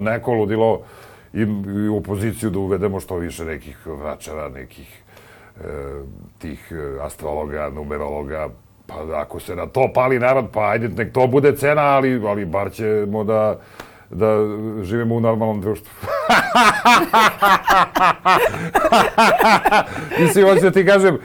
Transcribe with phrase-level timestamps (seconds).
[0.00, 0.80] neko ludilo
[1.32, 1.40] i,
[1.84, 5.02] i u opoziciju da uvedemo što više nekih vračara, nekih
[5.60, 5.62] e,
[6.38, 8.48] tih e, astrologa, numerologa,
[8.86, 12.44] pa ako se na to pali narod, pa ajde, nek to bude cena, ali, ali
[12.44, 13.60] bar ćemo da
[14.10, 14.36] da
[14.82, 15.90] živimo u normalnom društvu.
[20.20, 21.18] mislim, hoću da ti kažem,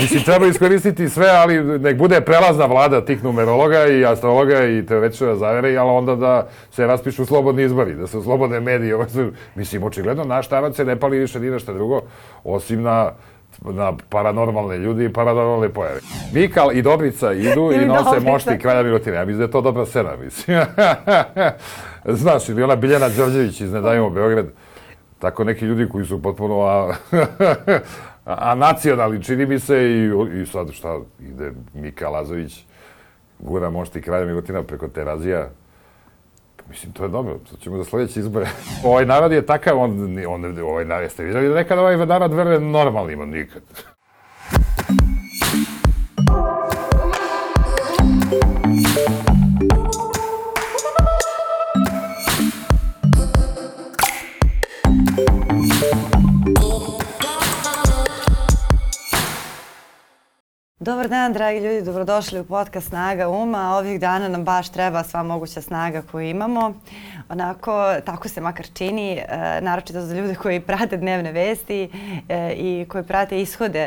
[0.00, 5.36] mislim, treba iskoristiti sve, ali nek bude prelazna vlada tih numerologa i astrologa i teoretičara
[5.36, 8.96] zavere, ali onda da se raspišu slobodni izbori, da se slobodne medije.
[9.54, 12.00] Mislim, očigledno, naš tarac se ne pali više ni nešto drugo,
[12.44, 13.12] osim na
[13.64, 16.00] na paranormalne ljudi i paranormalne pojave.
[16.32, 19.16] Mikal i Dobrica idu i nose mošti kralja Milutine.
[19.16, 20.60] Ja mislim da je to dobra scena, mislim.
[22.20, 24.46] Znaš, ili ona Biljana Đorđević iz Nedajmo Beograd.
[25.18, 26.88] Tako neki ljudi koji su potpuno
[28.24, 30.10] a, nacionalni, čini mi se, i,
[30.42, 32.64] i sad šta, ide Mika Lazović,
[33.38, 35.48] gura mošti kralja Milutina preko terazija,
[36.70, 38.46] Mislim, to je dobro, to ćemo za sledeće izbore.
[38.84, 42.60] ovaj narod je takav, on, on, ovaj narod, jeste vidjeli da nekad ovaj narod veruje
[42.60, 43.62] normalnima, nikad.
[60.90, 63.76] Dobar dan, dragi ljudi, dobrodošli u podcast Snaga uma.
[63.76, 66.74] Ovih dana nam baš treba sva moguća snaga koju imamo.
[67.30, 71.90] Onako, tako se makar čini, e, naročito za ljude koji prate dnevne vesti
[72.28, 73.80] e, i koji prate ishode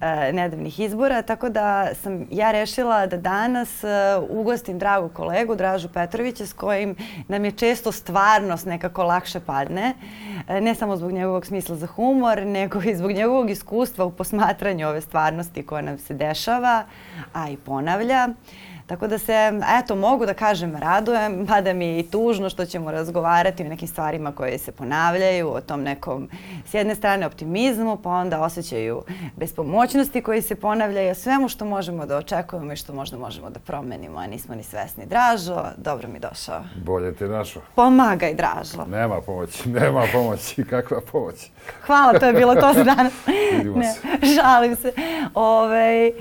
[0.00, 1.22] e, nedavnih izbora.
[1.22, 3.88] Tako da sam ja rešila da danas e,
[4.28, 6.96] ugostim dragu kolegu Dražu Petrovića s kojim
[7.28, 9.94] nam je često stvarnost nekako lakše padne.
[10.48, 14.88] E, ne samo zbog njegovog smisla za humor, nego i zbog njegovog iskustva u posmatranju
[14.88, 16.84] ove stvarnosti koja nam se dešava
[17.32, 18.28] a i ponavlja.
[18.90, 19.52] Tako da se,
[19.82, 23.88] eto, mogu da kažem, radujem, mada mi je i tužno što ćemo razgovarati o nekim
[23.88, 26.28] stvarima koje se ponavljaju, o tom nekom,
[26.66, 29.02] s jedne strane, optimizmu, pa onda osjećaju
[29.36, 34.18] bespomoćnosti koji se ponavljaju, svemu što možemo da očekujemo i što možda možemo da promenimo,
[34.18, 35.06] a nismo ni svesni.
[35.06, 36.64] Dražo, dobro mi došao.
[36.84, 37.62] Bolje te našao.
[37.74, 38.84] Pomagaj, Dražo.
[38.90, 41.50] Nema pomoći, nema pomoći, kakva pomoć.
[41.86, 43.12] Hvala, to je bilo to za danas.
[43.80, 43.94] ne,
[44.34, 44.92] žalim se.
[45.34, 46.12] Ove,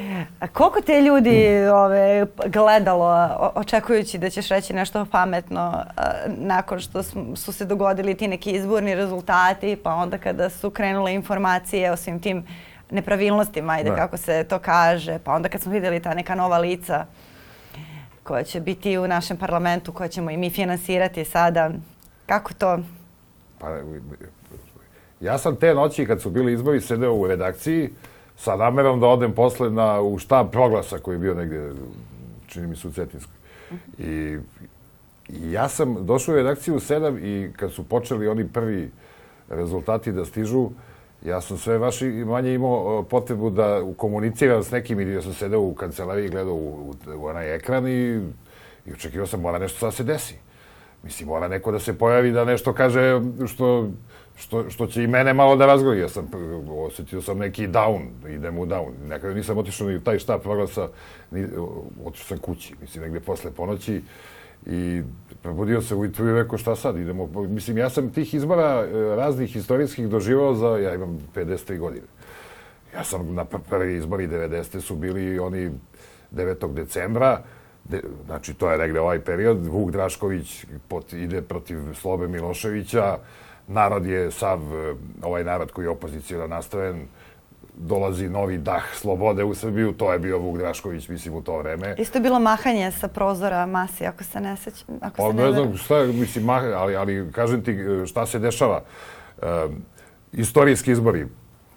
[0.53, 2.25] koliko te ljudi ove,
[2.63, 5.83] gledalo očekujući da ćeš reći nešto pametno
[6.27, 7.03] nakon što
[7.35, 12.19] su se dogodili ti neki izborni rezultati, pa onda kada su krenule informacije o svim
[12.19, 12.45] tim
[12.91, 13.95] nepravilnostima, ajde da.
[13.95, 17.05] kako se to kaže, pa onda kad smo videli ta neka nova lica
[18.23, 21.71] koja će biti u našem parlamentu, koja ćemo i mi finansirati sada.
[22.25, 22.79] Kako to?
[23.59, 23.67] Pa,
[25.21, 27.89] ja sam te noći kad su bili izbori sedeo u redakciji
[28.37, 31.71] sa namerom da odem posle na, u štab proglasa koji je bio negde
[32.49, 33.35] čini mi se u Cetinskoj.
[33.97, 34.37] I,
[35.29, 38.91] ja sam došao u redakciju u sedam i kad su počeli oni prvi
[39.49, 40.69] rezultati da stižu,
[41.25, 45.61] ja sam sve vaši manje imao potrebu da komuniciram s nekim ili ja sam sedeo
[45.61, 48.21] u kancelariji i gledao u, u, u onaj ekran i,
[48.85, 50.35] i očekivao sam mora nešto da se desi.
[51.03, 53.89] Mislim, mora neko da se pojavi da nešto kaže što
[54.39, 55.99] što, što će i mene malo da razgovori.
[55.99, 56.27] Ja sam,
[56.69, 58.91] osetio sam neki down, idem u down.
[59.07, 60.87] Nekada nisam otišao ni u taj štab proglasa,
[61.31, 61.47] ni,
[62.05, 64.01] otišao sam kući, mislim, negde posle ponoći
[64.65, 65.01] i
[65.41, 69.55] probudio se ujutru i rekao šta sad, idemo, mislim, ja sam tih izbora e, raznih
[69.55, 72.05] istorijskih doživao za, ja imam 53 godine.
[72.95, 74.81] Ja sam na prvi izbori 90.
[74.81, 75.71] su bili oni
[76.31, 76.73] 9.
[76.73, 77.41] decembra,
[77.83, 83.17] de, znači to je negde ovaj period, Vuk Drašković pot, ide protiv Slobe Miloševića,
[83.69, 87.07] narod je sav, e, ovaj narod koji je opozicijno nastaven,
[87.79, 91.95] dolazi novi dah slobode u Srbiju, to je bio Vuk Drašković, mislim, u to vreme.
[91.97, 94.95] Isto je bilo mahanje sa prozora masi, ako se ne sećam.
[95.01, 98.25] Ako pa, se ne, ne znam šta, mislim, mah, ali, ali kažem ti e, šta
[98.25, 98.81] se dešava.
[99.41, 99.45] E,
[100.33, 101.27] istorijski izbori,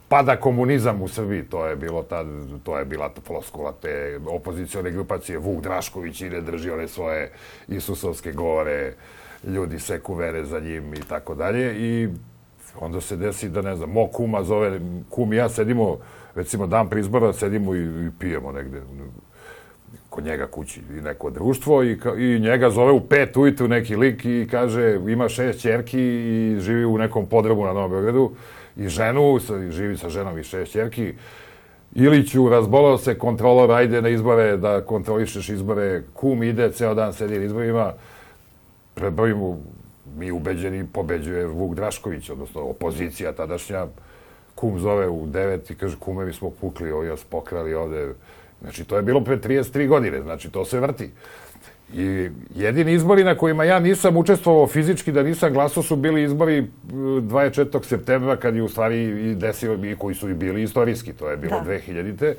[0.08, 2.26] pada komunizam u Srbiji, to je bilo tad,
[2.64, 7.32] to je bila floskula te opozicione grupacije, Vuk Drašković ide drži one svoje
[7.68, 8.94] Isusovske govore,
[9.44, 12.08] ljudi seku vere za njim i tako dalje i
[12.80, 14.80] onda se desi da ne znam, mo kuma zove,
[15.10, 15.98] kum i ja sedimo,
[16.34, 18.80] recimo dan pri izbora, sedimo i, i pijemo negde
[20.12, 24.24] kod njega kući i neko društvo i, i njega zove u pet ujutru neki lik
[24.24, 28.30] i kaže ima šest čerki i živi u nekom podrobu na Novom Beogradu
[28.76, 29.38] i ženu,
[29.70, 31.14] živi sa ženom i šest čerki.
[31.94, 37.38] Iliću, razbolao se, kontrolor, ajde na izbore, da kontrolišeš izbore, kum ide, ceo dan sedi
[37.38, 37.92] na izborima,
[38.94, 39.58] prebojimo,
[40.16, 43.86] mi ubeđeni pobeđuje Vuk Drašković, odnosno opozicija tadašnja,
[44.54, 48.14] kum zove u devet i kaže, kume, mi smo pukli, ovo jas pokrali ovde.
[48.60, 51.10] Znači, to je bilo pre 33 godine, znači, to se vrti.
[51.94, 56.58] I jedini izbori na kojima ja nisam učestvovao fizički, da nisam glasao, su bili izbori
[56.58, 57.84] e, 24.
[57.84, 61.36] septembra, kad je u stvari i desio, i koji su i bili istorijski, to je
[61.36, 61.70] bilo Da.
[61.70, 62.36] 2000-te.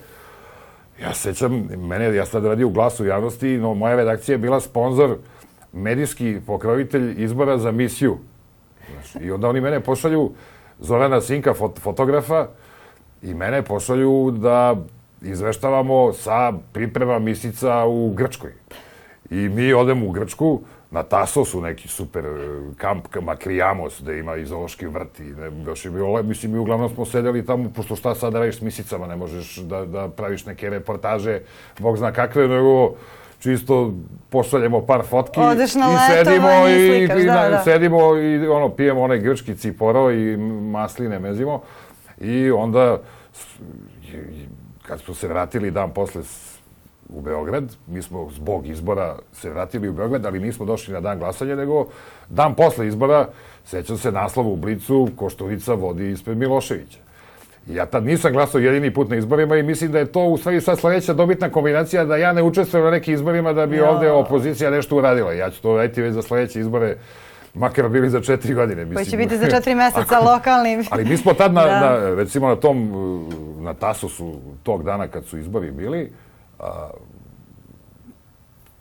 [1.02, 4.60] Ja se sećam, mene, ja tada radio u glasu javnosti, no moja redakcija je bila
[4.62, 5.18] sponsor,
[5.74, 8.18] medijski pokrovitelj izbora za misiju.
[8.92, 10.31] Znaš, I onda oni mene pošalju,
[10.80, 12.48] Zorana Sinka, fot, fotografa,
[13.22, 14.75] i mene pošalju da
[15.22, 18.52] izveštavamo sa priprema misica u Grčkoj.
[19.30, 20.62] I mi odemo u Grčku,
[20.94, 22.30] na Tasosu neki super e,
[22.78, 26.90] kamp Makrijamos, gde ima i zoološki vrt i ne, još je bilo, mislim, mi uglavnom
[26.90, 30.46] smo sedeli tamo, pošto šta sad da radiš s misicama, ne možeš da, da praviš
[30.46, 31.40] neke reportaže,
[31.80, 32.96] bog zna kakve, nego
[33.44, 33.94] čisto
[34.30, 37.62] pošaljemo par fotki Odeš na i sedimo i i, slikaš, i da, da.
[37.63, 40.38] sedimo i ono pijemo onaj grčki ciporo i
[40.72, 41.62] masline mezimo
[42.22, 42.98] i onda
[44.88, 46.22] kad smo se vratili dan posle
[47.10, 51.19] u Beograd, mi smo zbog izbora se vratili u Beograd, ali nismo došli na dan
[51.19, 51.86] glasanja, nego
[52.30, 53.28] dan posle izbora,
[53.66, 57.03] sećam se naslova u Blicu, Koštunica vodi ispred Miloševića.
[57.68, 60.62] Ja tad nisam glasao jedini put na izborima i mislim da je to u stvari
[60.62, 63.89] sad sledeća dobitna kombinacija da ja ne učestvujem na nekim izborima da bi Ja.
[63.89, 65.33] ovde opozicija nešto uradila.
[65.33, 66.95] Ja ću to raditi već za sledeće izbore,
[67.54, 68.81] makar bili za četiri godine.
[68.81, 68.95] Mislim.
[68.95, 70.83] Koji će biti za četiri meseca lokalni.
[70.89, 71.80] Ali mi smo tad, na, Da.
[71.80, 72.89] na, recimo na tom,
[73.60, 74.33] na Tasosu
[74.63, 76.12] tog dana kad su izbori bili,
[76.59, 76.89] a,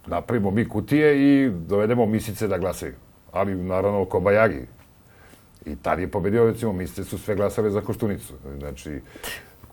[0.06, 2.92] napravimo mi kutije i dovedemo misice da glasaju.
[3.32, 4.66] Ali naravno Kobajagi.
[5.66, 8.34] I tad je pobedio, recimo, misice su sve glasale za Koštunicu.
[8.58, 9.00] Znači,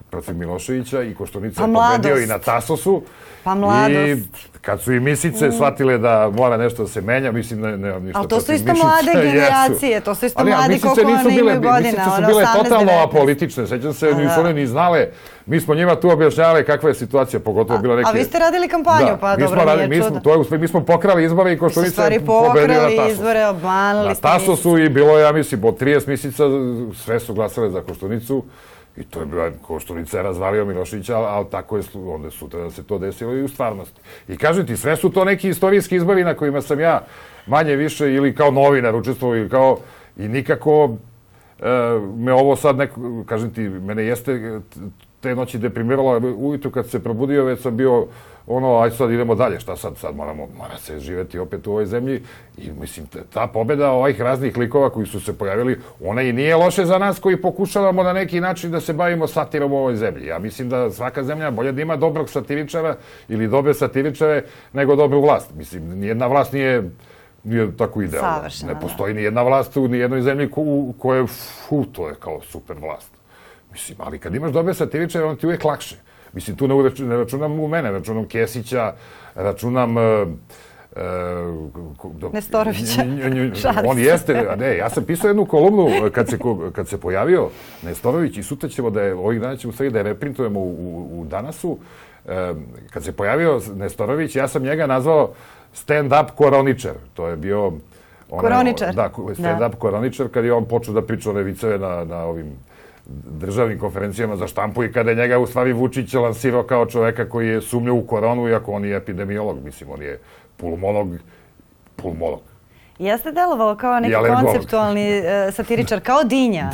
[0.10, 3.04] protiv Miloševića i Koštunica Pa je pobedio i na Tasosu.
[3.44, 3.90] Pa mladost.
[3.90, 4.12] Mm.
[4.12, 4.24] I
[4.62, 8.20] kad su i misice shvatile da mora nešto da se menja, mislim, ne, nemam ništa
[8.20, 11.02] Ali to su protiv isto Mišića, mlade generacije, to su isto Ali, a mladi koliko
[11.02, 13.04] one bile, imaju godina, Misice su bile 18, totalno 19.
[13.04, 14.42] apolitične, sećam se, A, nisu da.
[14.42, 15.08] one ni znale.
[15.46, 18.10] Mi smo njima tu objašnjavali kakva je situacija, pogotovo bilo neke...
[18.10, 20.60] A vi ste radili kampanju, da, pa mi dobro, radili, nije mi smo, to je,
[20.60, 23.12] mi smo pokrali izbore i Koštunica je pobedio na pokrali Tasosu.
[23.14, 26.44] izbore, obmanuli Na ste Tasosu i bilo je, ja mislim, od 30 misica
[27.06, 28.44] sve su glasale za Koštunicu
[29.00, 32.72] i to je bila, Koštunica je razvalio Milošića, ali, ali tako je, onda sutra da
[32.72, 34.02] se to desilo i u stvarnosti.
[34.28, 37.02] I kažem ti, sve su to neki istorijski izbori na kojima sam ja
[37.48, 39.78] manje više ili kao novinar učestvovao ili kao,
[40.18, 40.98] i nikako
[41.60, 41.66] e,
[42.18, 44.60] me ovo sad neko, kažem ti, mene jeste
[45.22, 48.08] te noći deprimiralo, ujutru kad se probudio već sam bio
[48.50, 51.86] ono, aj sad idemo dalje, šta sad, sad moramo, mora se živeti opet u ovoj
[51.86, 52.22] zemlji
[52.58, 56.86] i mislim, ta pobeda ovih raznih likova koji su se pojavili, ona i nije loše
[56.86, 60.28] za nas koji pokušavamo na neki način da se bavimo satirom u ovoj zemlji.
[60.28, 62.96] Ja mislim da svaka zemlja bolje da ima dobrog satiričara
[63.28, 64.44] ili dobre satiričare
[64.74, 65.54] nego dobru vlast.
[65.56, 66.90] Mislim, nijedna vlast nije
[67.44, 68.36] nije tako idealna.
[68.36, 68.80] Savršena, ne da.
[68.80, 72.78] postoji ni jedna vlast u nijednoj zemlji ko, u kojoj, fu, to je kao super
[72.82, 73.12] vlast.
[73.72, 75.96] Mislim, ali kad imaš dobre satiričare, on ti uvijek lakše.
[76.34, 78.94] Mislim, tu ne, računam u mene, računam Kesića,
[79.36, 79.98] računam...
[79.98, 80.04] Uh,
[82.24, 83.02] uh, Nestorovića.
[83.62, 84.04] Šalim on se.
[84.04, 86.38] jeste, a ne, ja sam pisao jednu kolumnu uh, kad se,
[86.74, 87.50] kad se pojavio
[87.84, 91.22] Nestorović i sutra ćemo da je, ovih dana ćemo stvari da je reprintujemo u, u,
[91.22, 91.78] u Danasu.
[92.26, 95.32] Um, kad se pojavio Nestorović, ja sam njega nazvao
[95.74, 96.94] stand-up koroničar.
[97.14, 97.72] To je bio...
[98.30, 98.96] onaj- Koroničar.
[98.96, 102.52] Da, stand-up koroničar, kad je on počeo da priča one viceve na, na ovim
[103.32, 107.48] državnim konferencijama za štampu i kada je njega u stvari Vučić lansirao kao čoveka koji
[107.48, 110.20] je sumnjao u koronu, iako on je epidemiolog, mislim, on je
[110.58, 111.08] pulmolog,
[111.96, 112.40] pulmolog.
[113.00, 116.72] Jeste delovalo kao neki konceptualni e, satiričar, kao Dinja.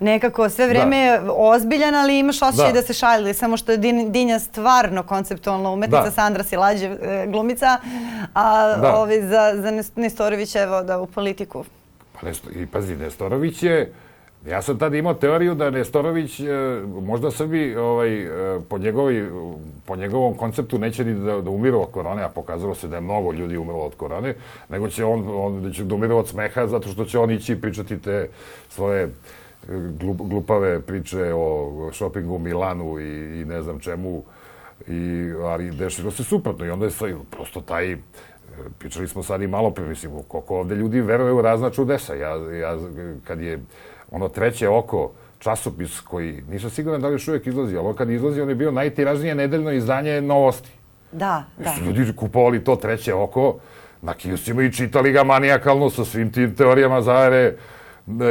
[0.00, 2.82] Nekako sve vreme je ozbiljan, ali imaš osjećaj da, Da.
[2.82, 6.10] se šali, samo što je Din- Dinja stvarno konceptualna umetnica, Da.
[6.10, 7.78] Sandra Silađev e, glumica,
[8.34, 8.96] a Da.
[8.96, 11.64] ovi za, za Nes- Nestorović evo da u politiku.
[12.12, 13.92] Pa Nesto, I pazi, Nestorović je,
[14.46, 16.44] ja sam tada imao teoriju da Nestorović, e,
[17.02, 19.30] možda Srbi ovaj, e, po, njegovi,
[19.86, 23.00] po njegovom konceptu neće ni da, da umiru od korone, a pokazalo se da je
[23.00, 24.34] mnogo ljudi umrlo od korone,
[24.68, 27.60] nego će on, on da će da umiru od smeha zato što će on ići
[27.60, 28.28] pričati te
[28.68, 29.08] svoje e,
[30.00, 34.22] glup, glupave priče o šopingu u Milanu i, i ne znam čemu,
[34.88, 37.96] i, ali dešilo se suprotno i onda je sve, prosto taj,
[38.78, 42.14] pričali smo sad i malo pre, mislim, koliko ovde ljudi veruje u razna čudesa.
[42.14, 42.78] Ja, ja,
[43.24, 43.58] kad je
[44.10, 48.40] ono treće oko, časopis koji, nisam siguran da li još uvijek izlazi, ali kad izlazi,
[48.40, 50.70] on je bio najtiražnije nedeljno izdanje novosti.
[51.12, 51.74] Da, da.
[51.86, 53.56] Ljudi kupovali to treće oko
[54.02, 57.56] na kioscima i čitali ga manijakalno sa svim tim teorijama zavere,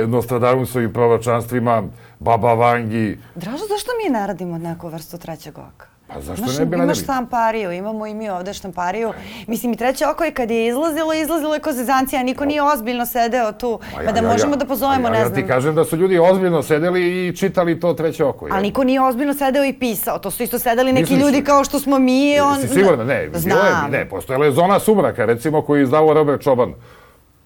[0.07, 1.83] Nostradamusovim proročanstvima,
[2.19, 3.17] Baba Vangi.
[3.35, 5.87] Dražo, zašto mi ne radimo neku vrstu trećeg oka?
[6.13, 9.11] Pa zašto Imaš, ne bi imaš štampariju, imamo i mi ovde štampariju.
[9.47, 13.05] Mislim, i treće oko je kad je izlazilo, izlazilo je ko zezancija, niko nije ozbiljno
[13.05, 13.79] sedeo tu.
[13.95, 15.41] Pa Pa da možemo da pozovemo, ja, ne ja znam.
[15.41, 18.47] ti kažem da su ljudi ozbiljno sedeli i čitali to treće oko.
[18.51, 20.19] Ali niko nije ozbiljno sedeo i pisao.
[20.19, 21.21] To su isto sedeli neki Misliš?
[21.21, 22.39] ljudi kao što smo mi.
[22.39, 22.61] On...
[22.61, 23.03] Si sigurna?
[23.03, 23.57] Ne, Znam.
[23.57, 26.73] je, ne, postojala je zona sumraka, recimo, koju je izdavao Robert Čoban.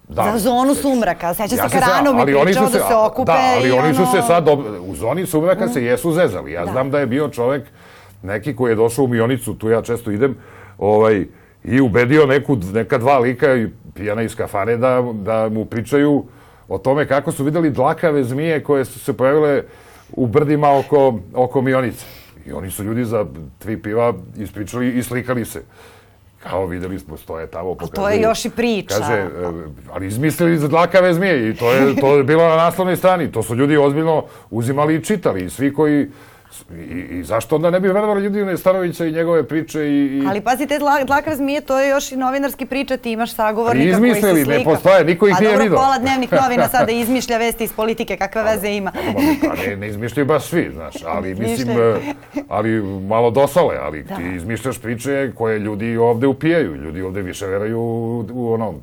[0.08, 1.34] Da, Za zonu sumraka.
[1.34, 4.12] Seća Ja se Karano mi pričao su da se okupe Da, ali oni su ono...
[4.12, 4.48] se sad,
[4.88, 6.52] u zoni sumraka se jesu zezali.
[6.52, 6.72] Ja Da.
[6.72, 7.64] znam da je bio čovek,
[8.24, 10.36] neki koji je došao u Mionicu, tu ja često idem,
[10.78, 11.26] ovaj,
[11.64, 13.48] i ubedio neku, neka dva lika
[13.94, 16.24] pijana iz kafane da, da mu pričaju
[16.68, 19.64] o tome kako su videli dlakave zmije koje su se pojavile
[20.12, 22.06] u brdima oko, oko Mionice.
[22.46, 23.26] I oni su ljudi za
[23.60, 25.62] tri piva ispričali i slikali se.
[26.44, 28.22] Kao videli smo, stoje tamo, to je pokazuju.
[28.22, 28.96] još i priča.
[29.00, 29.30] Kaže, e,
[29.92, 33.32] ali izmislili za dlakave zmije i to je, to je bilo na naslovnoj strani.
[33.32, 35.46] To su ljudi ozbiljno uzimali i čitali.
[35.46, 36.08] I svi koji...
[36.72, 36.76] I,
[37.12, 39.90] i zašto onda ne bi verovali ljudi Nestanovića i njegove priče i...
[40.08, 40.24] i...
[40.30, 43.74] Ali pazi, te dla- dlakav zmije, to je još i novinarski priča, ti imaš sagovornika
[43.90, 44.58] koji se izmislili, slika.
[44.60, 45.78] ne postoje, niko ih A nije dobro, video.
[45.78, 48.92] pola dnevnih novina sada izmišlja vesti iz politike, kakve veze ima.
[49.42, 51.96] Pa ne, ne izmišljaju baš svi, znaš, ali mislim, e,
[52.50, 52.70] ali
[53.02, 54.16] malo dosale, ali Da.
[54.16, 58.76] ti izmišljaš priče koje ljudi ovde upijaju, ljudi ovde više veraju u, u onom,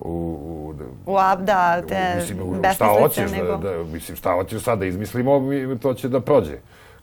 [0.00, 0.74] u, u,
[1.06, 3.46] U abda, te mislim, u- šta hoćeš, nego...
[3.48, 6.56] da, da, mislim, šta hoćeš sad da izmislimo, mi, to će da prođe.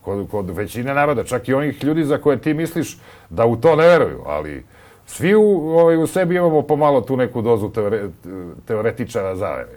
[0.07, 2.97] Kod, kod većine naroda, čak i onih ljudi za koje ti misliš
[3.29, 4.65] da u to ne veruju, ali
[5.05, 8.01] svi u, ovaj, u sebi imamo pomalo tu neku dozu teore,
[8.67, 9.69] teoretičara zavere.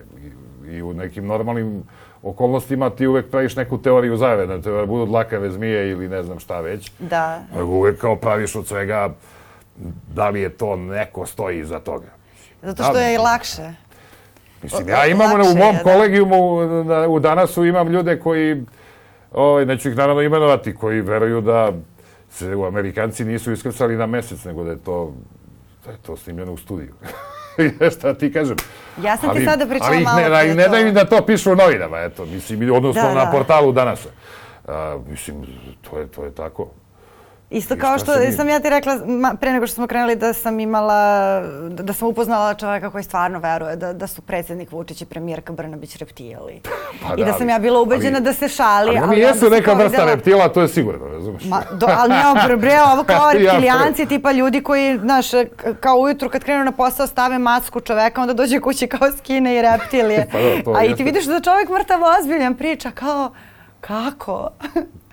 [0.67, 1.83] I, I u nekim normalnim
[2.23, 6.39] okolnostima ti uvek praviš neku teoriju zavere, da te budu dlakave zmije ili ne znam
[6.39, 6.93] šta već.
[6.99, 7.43] Da.
[7.63, 9.11] Uvek kao praviš od svega
[10.15, 12.09] da li je to neko stoji iza toga.
[12.63, 13.73] Zato što je i lakše.
[14.63, 15.83] Mislim, ja imam lakše u mom da.
[15.83, 16.57] kolegijumu
[17.09, 18.65] u danasu imam ljude koji,
[19.33, 21.73] ovaj, neću ih naravno imenovati, koji veruju da
[22.31, 25.13] se u Amerikanci nisu iskrcali na mesec, nego da je to,
[25.85, 26.95] da je to snimljeno u studiju.
[27.95, 28.57] Šta ti kažem?
[29.03, 30.71] Ja sam ti Ali- sada pričala ali malo ne, pre ne to.
[30.71, 33.31] daju im da to pišu u novinama, eto, mislim, odnosno Da, na da.
[33.31, 34.09] portalu danasa.
[34.69, 35.37] A, mislim,
[35.83, 36.69] to je, to je tako.
[37.51, 40.17] Isto kao što se mi- sam ja ti rekla ma, pre nego što smo krenuli
[40.17, 44.73] da sam imala, da, da sam upoznala čoveka koji stvarno veruje da, da su predsjednik
[44.73, 46.61] Vučić i premijerka Brnabić reptili.
[47.03, 48.89] Pa I da da, sam ali- ja bila ubeđena ali- da se šali.
[48.89, 51.45] Ali oni onda jesu sam neka vrsta videla- reptila, to je sigurno, razumeš?
[51.45, 52.15] Ma, do, ali
[52.49, 55.27] ne, bre, ovo kao Ja, reptilijanci, tipa ljudi koji, znaš,
[55.81, 59.63] kao ujutru kad krenu na posao stave masku čoveka, onda dođe kući kao skine i
[59.63, 60.27] reptilije.
[60.33, 63.31] Pa da, to A i ti vidiš da čovjek mrtav ozbiljan priča, kao,
[63.81, 64.51] kako?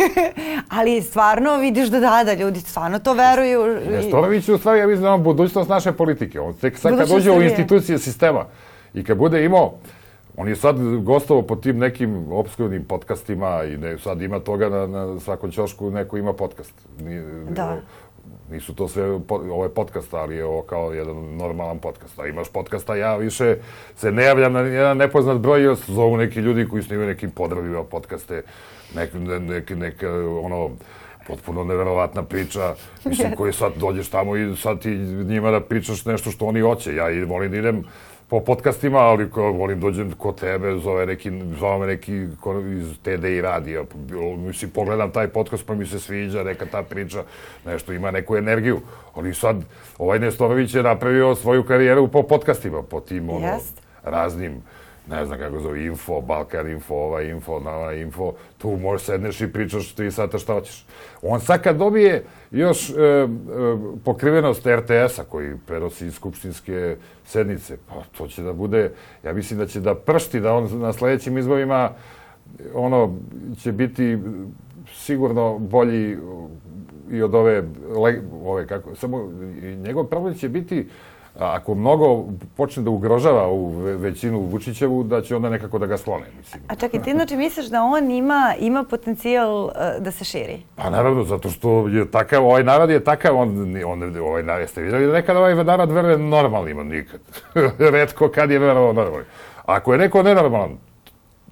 [0.78, 3.80] ali stvarno vidiš da da, da ljudi stvarno to veruju.
[3.90, 6.40] Nestorović je u stvari, ja mislim da on budućnost naše politike.
[6.40, 8.44] On tek sad kad Budućnost uđe u institucije sistema
[8.94, 9.72] i kad bude imao,
[10.36, 14.86] on je sad gostovao po tim nekim obskurnim podcastima i ne, sad ima toga na,
[14.86, 16.74] na svakom ćošku neko ima podcast.
[17.00, 17.76] Ni, Da.
[18.52, 22.18] Nisu to sve, ovo je podcast, ali je ovo kao jedan normalan podcast.
[22.18, 23.56] A imaš podcasta, ja više
[23.96, 27.30] se ne javljam na jedan nepoznat broj, jer se zovu neki ljudi koji snimaju nekim
[27.30, 28.42] podravima podcaste,
[28.94, 30.70] nek, ne- neke, neke, ono,
[31.26, 34.90] potpuno neverovatna priča, mislim, koji sad dođeš tamo i sad ti
[35.24, 36.94] njima da pričaš nešto što oni hoće.
[36.94, 37.84] Ja i volim da idem
[38.32, 42.98] po podcastima, ali ko, volim dođem kod tebe, zove neki, zove me neki ko, iz
[43.02, 47.24] TDI radija, bilo, mislim, pogledam taj podcast pa mi se sviđa, neka ta priča,
[47.66, 48.80] nešto ima neku energiju.
[49.14, 49.56] Ali sad,
[49.98, 53.82] ovaj Nestorović je napravio svoju karijeru po podcastima, po tim, ono, Jest.
[54.04, 54.62] raznim,
[55.10, 59.52] ne znam kako zove, info, Balkan info, ova info, nova info, tu možeš sedneš i
[59.52, 60.84] pričaš tri sata šta hoćeš.
[61.22, 63.26] On sad kad dobije još e, e,
[64.04, 68.92] pokrivenost RTS-a koji prenosi iz skupštinske sednice, pa to će da bude,
[69.24, 71.90] ja mislim da će da pršti, da on na sledećim izborima
[72.74, 73.14] ono
[73.62, 74.18] će biti
[74.94, 76.18] sigurno bolji
[77.10, 77.62] i od ove,
[78.44, 79.30] ove kako, samo
[79.76, 80.88] njegov problem će biti
[81.38, 82.24] ako mnogo
[82.56, 83.46] počne da ugrožava
[83.84, 86.62] ve- većinu Vučićevu, da će onda nekako da ga sklone, mislim.
[86.68, 90.62] A čekaj, ti znači misliš da on ima, ima potencijal eh, da se širi?
[90.76, 94.82] Pa naravno, zato što je takav, ovaj narod je takav, on, on ovaj narod, jeste
[94.82, 97.20] vidjeli da nekad ovaj narod veruje normalnima, nikad.
[97.92, 99.26] Redko kad je verovao normalnim.
[99.66, 100.78] Ako je neko nenormalan,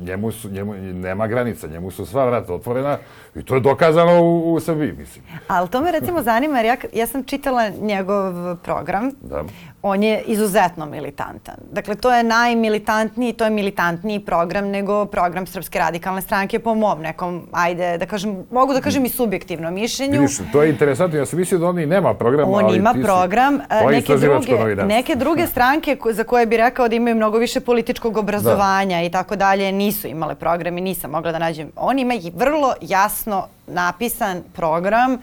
[0.01, 2.99] njemu, su, njemu nema granica, njemu su sva vrata otvorena
[3.35, 5.25] i to je dokazano u, u Srbiji, mislim.
[5.49, 9.11] Ali to me recimo zanima jer ja, ja sam čitala njegov program.
[9.21, 9.45] Da.
[9.83, 11.55] On je izuzetno militantan.
[11.73, 17.01] Dakle, to je najmilitantniji, to je militantniji program nego program Srpske radikalne stranke po mom
[17.01, 20.21] nekom, ajde, da kažem, mogu da kažem i subjektivnom mišljenju.
[20.21, 22.93] Vidiš, to je interesantno, ja sam mislio da on i nema program, On ali ima
[22.93, 24.87] ti si- program, e, to je neke druge, novinarstvo.
[24.87, 29.11] neke druge stranke ko- za koje bi rekao da imaju mnogo više političkog obrazovanja i
[29.11, 31.73] tako dalje, nisu imale program i nisam mogla da nađem.
[31.77, 35.21] On ima vrlo jasno napisan program uh,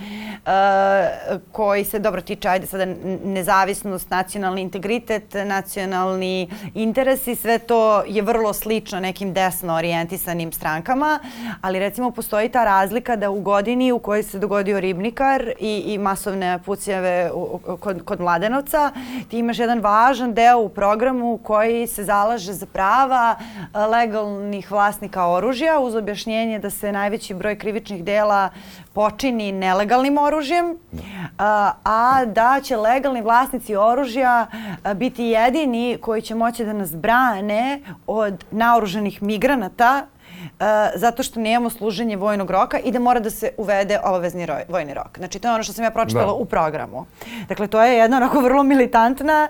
[1.52, 2.86] koji se dobro tiče, ajde sada
[3.26, 11.20] nezavisnost, nacionalni integritet, nacionalni interesi, sve to je vrlo slično nekim desno orijentisanim strankama,
[11.62, 15.98] ali recimo postoji ta razlika da u godini u kojoj se dogodio Ribnikar i, i
[15.98, 18.92] masovne pucjeve u, kod, kod Mladenovca,
[19.30, 23.36] ti imaš jedan važan deo u programu koji se zalaže za prava
[23.92, 28.37] legalnih vlasnika oružja uz objašnjenje da se najveći broj krivičnih dela
[28.94, 30.78] počini nelegalnim oružjem,
[31.38, 34.48] a, a da će legalni vlasnici oružja
[34.96, 40.06] biti jedini koji će moći da nas brane od naoruženih migranata
[40.38, 40.66] Uh,
[40.96, 44.94] zato što nemamo služenje vojnog roka i da mora da se uvede obavezni roj, vojni
[44.94, 45.18] rok.
[45.18, 46.34] Znači, to je ono što sam ja pročitala da.
[46.34, 47.06] u programu.
[47.50, 49.48] Dakle, to je jedna onako vrlo militantna,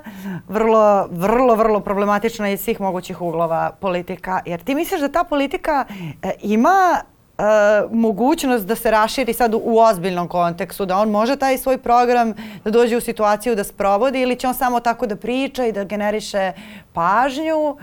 [0.47, 4.41] vrlo, vrlo, vrlo problematična iz svih mogućih uglova politika.
[4.45, 7.01] Jer ti misliš da ta politika uh, ima
[7.37, 7.43] Uh,
[7.91, 12.33] mogućnost da se raširi sad u, u ozbiljnom kontekstu, da on može taj svoj program
[12.63, 15.83] da dođe u situaciju da sprovodi ili će on samo tako da priča i da
[15.83, 16.51] generiše
[16.93, 17.77] pažnju uh,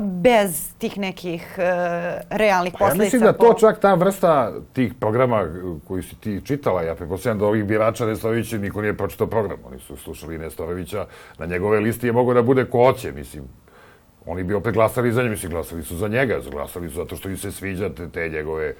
[0.00, 1.64] bez tih nekih uh,
[2.30, 3.02] realnih pa posledica.
[3.02, 5.44] Ja mislim da to čak ta vrsta tih programa
[5.88, 9.58] koji si ti čitala, ja prepostavljam da ovih birača Nestorovića niko nije pročitao program.
[9.68, 11.06] Oni su slušali Nestorovića,
[11.38, 13.44] na njegove listi je mogo da bude ko hoće, mislim
[14.28, 17.28] Oni bi opet glasali za njega, mislim, glasali su za njega, glasali su zato što
[17.28, 18.74] im se sviđa te, njegove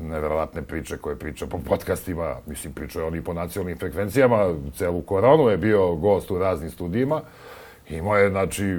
[0.00, 5.02] neverovatne priče koje priča po podcastima, mislim, pričao je on i po nacionalnim frekvencijama, celu
[5.02, 7.20] koronu je bio gost u raznim studijima,
[7.88, 8.78] imao je, znači,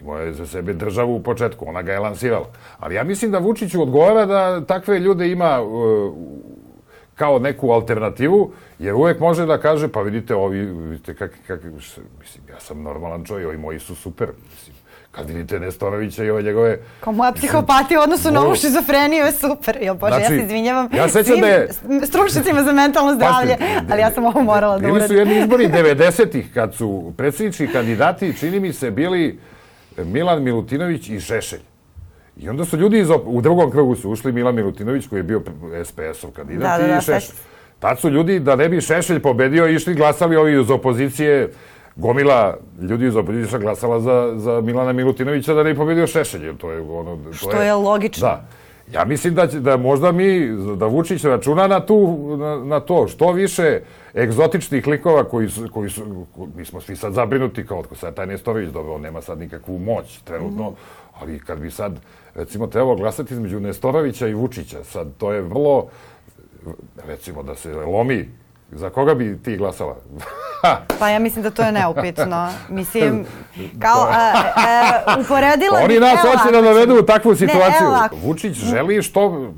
[0.00, 2.46] imao je za sebe državu u početku, ona ga je lansirala.
[2.78, 6.14] Ali ja mislim da Vučiću odgovara da takve ljude ima uh,
[7.14, 12.06] kao neku alternativu, jer uvek može da kaže, pa vidite, ovi, vidite kak, kak, mislim,
[12.48, 14.79] ja sam normalan čovjek, ovi moji su super, mislim,
[15.10, 16.78] kad vidite Nestorovića i ove njegove...
[17.00, 19.78] Kao moja psihopatija u odnosu na ovu šizofreniju je super.
[19.82, 21.68] Jo, Bože, znači, ja se znači, izvinjavam ja svim da je...
[22.06, 24.94] stručnicima za mentalno zdravlje, Pasti, ali ja sam ovo morala da uradim.
[24.94, 29.38] Bili su jedni izbori 90-ih, kad su predsjednički kandidati, čini mi se, bili
[29.96, 31.60] Milan Milutinović i Šešelj.
[32.36, 35.42] I onda su ljudi iz, u drugom krugu su ušli Milan Milutinović koji je bio
[35.84, 37.36] SPS-ov kandidat da, da, da, i Šešelj.
[37.78, 41.50] Tad su ljudi, da ne bi Šešelj pobedio, išli glasali ovi iz opozicije
[42.00, 46.56] gomila ljudi iz opozicija glasala za, za Milana Milutinovića da ne pobedio Šešelj.
[46.56, 47.16] To je ono...
[47.16, 48.28] To Što je, je logično.
[48.28, 48.44] Da.
[48.92, 53.08] Ja mislim da, će, da možda mi, da Vučić računa na, tu, na, na to
[53.08, 53.80] što više
[54.14, 58.26] egzotičnih likova koji su, koji su, mi smo svi sad zabrinuti kao otko sad taj
[58.26, 61.20] Nestorović, dobro, on nema sad nikakvu moć trenutno, mm -hmm.
[61.20, 62.00] ali kad bi sad,
[62.34, 65.86] recimo, trebalo glasati između Nestorovića i Vučića, sad to je vrlo,
[67.06, 68.28] recimo, da se lomi
[68.72, 69.96] Za koga bi ti glasala?
[70.98, 72.48] Pa ja mislim da to je neupitno.
[72.68, 73.26] Mislim,
[73.84, 77.88] kao, a, a, uporedila Oni nas hoće da dovedu u takvu situaciju.
[77.88, 79.52] Ne, Vučić želi što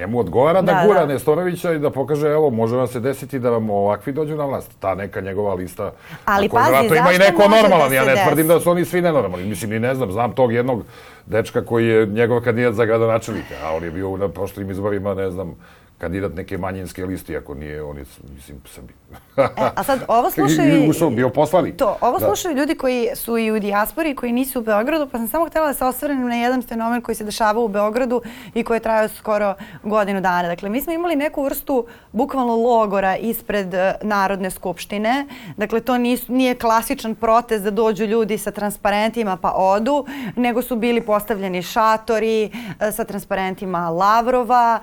[0.00, 1.06] njemu odgovara da, da gura da.
[1.06, 4.70] Nestorovića i da pokaže, evo, može vam se desiti da vam ovakvi dođu na vlast.
[4.78, 5.92] Ta neka njegova lista.
[6.24, 7.88] Ali pazi, zašto ima i neko da normalan.
[7.88, 8.24] Da ja ne des?
[8.24, 9.46] tvrdim da su oni svi nenormalni.
[9.46, 10.84] Mislim, ni ne znam, znam tog jednog
[11.26, 15.30] dečka koji je njegov kandidat za gradonačelnika, a on je bio na prošlim izborima, ne
[15.30, 15.54] znam,
[15.98, 18.99] kandidat neke manjinske liste, ako nije, on je, mislim, Srbi.
[19.36, 20.84] E, a sad, ovo slušaju...
[20.84, 21.76] I ušao, bio poslanik.
[21.76, 22.26] To, ovo da.
[22.26, 25.66] slušaju ljudi koji su i u dijaspori, koji nisu u Beogradu, pa sam samo htjela
[25.66, 28.22] da se osvrnem na jedan fenomen koji se dešava u Beogradu
[28.54, 30.48] i koji je trajao skoro godinu dana.
[30.48, 35.26] Dakle, mi smo imali neku vrstu bukvalno logora ispred uh, Narodne skupštine.
[35.56, 40.76] Dakle, to nis, nije klasičan protest da dođu ljudi sa transparentima pa odu, nego su
[40.76, 44.80] bili postavljeni šatori uh, sa transparentima Lavrova,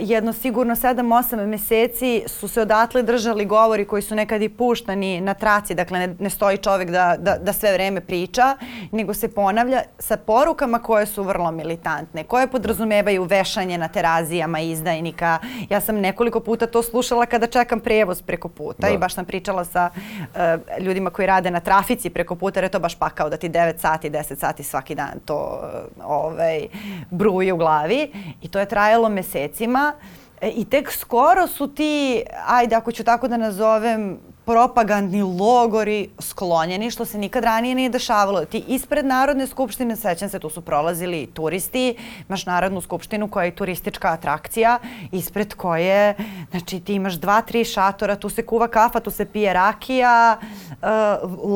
[0.00, 5.34] jedno sigurno 7-8 meseci su se odatle držali govori koji su nekad i puštani na
[5.34, 8.56] traci, dakle ne, ne stoji čovek da, da, da sve vreme priča,
[8.92, 15.38] nego se ponavlja sa porukama koje su vrlo militantne, koje podrazumevaju vešanje na terazijama izdajnika.
[15.70, 18.94] Ja sam nekoliko puta to slušala kada čekam prevoz preko puta da.
[18.94, 22.70] i baš sam pričala sa uh, ljudima koji rade na trafici preko puta, jer je
[22.70, 26.66] to baš pakao da ti 9 sati, 10 sati svaki dan to uh, ovaj,
[27.10, 29.92] bruje u glavi i to je trajalo mesecima.
[29.98, 36.90] E, I tek skoro su ti, ajde ako ću tako da nazovem, propagandni logori sklonjeni,
[36.90, 38.44] što se nikad ranije nije dešavalo.
[38.44, 41.96] Ti ispred Narodne skupštine, sećam se, tu su prolazili turisti,
[42.28, 44.78] imaš Narodnu skupštinu koja je turistička atrakcija,
[45.12, 46.14] ispred koje,
[46.50, 50.88] znači ti imaš dva, tri šatora, tu se kuva kafa, tu se pije rakija, uh,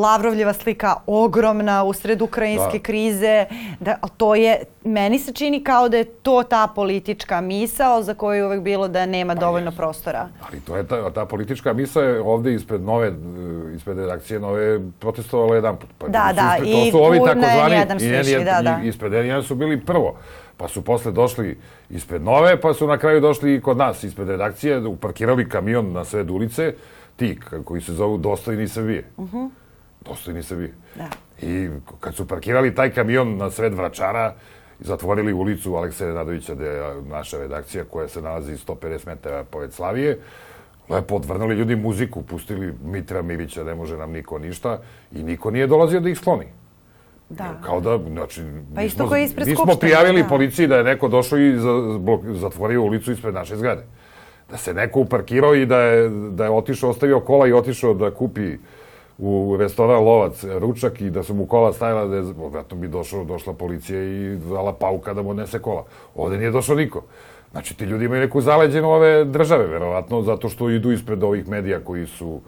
[0.03, 2.83] Lavrovljeva slika ogromna usred ukrajinske da.
[2.83, 3.47] krize,
[3.81, 8.37] da, to je meni se čini kao da je to ta politička misao za koju
[8.37, 10.29] je uvek bilo da nema Pa dovoljno prostora.
[10.49, 13.13] Ali to je ta, ta politička misa je ovde ispred nove,
[13.77, 15.91] ispred redakcije nove protestovala jedan put.
[15.99, 18.63] Pa Da, da, ispred, i to su ovi takozvani, N1 su i išli, N1 da,
[18.63, 18.81] da.
[18.85, 20.17] ispred N1 su bili prvo.
[20.57, 21.59] Pa su posle došli
[21.91, 26.05] ispred nove, pa su na kraju došli i kod nas ispred redakcije, uparkirali kamion na
[26.05, 26.75] sred ulice,
[27.17, 29.05] ti koji se zovu Dostojni Srbije.
[29.17, 29.29] Uh
[30.05, 30.75] Dostojni Srbije.
[30.95, 31.09] Da.
[31.47, 31.69] I
[32.01, 34.35] kad su parkirali taj kamion na sred Vračara,
[34.85, 40.19] zatvorili ulicu Alekseja Radovića, gde je naša redakcija koja se nalazi 150 metara pored Slavije,
[40.89, 44.79] lepo odvrnuli ljudi muziku, pustili Mitra Mirića, ne može nam niko ništa,
[45.13, 46.47] i niko nije dolazio da ih skloni.
[47.29, 47.61] Da.
[47.65, 48.41] Kao da, znači,
[48.75, 50.29] Pa mi isto smo, kao ispred mi smo Skupštine, prijavili da.
[50.29, 51.69] policiji da je neko došao i za,
[51.99, 53.83] blok- zatvorio ulicu ispred naše zgrade.
[54.51, 58.11] Da se neko uparkirao i da je, da je otišao, ostavio kola i otišao da
[58.11, 58.57] kupi
[59.23, 62.23] u restoran Lovac ručak i da su mu kola stajala, da je,
[62.75, 65.85] bi došao, došla policija i dala pauka da mu odnese kola.
[66.15, 67.03] Ovde nije došao niko.
[67.53, 71.81] Znači, ti ljudi imaju neku zaleđenu ove države, verovatno, zato što idu ispred ovih medija
[71.85, 72.41] koji su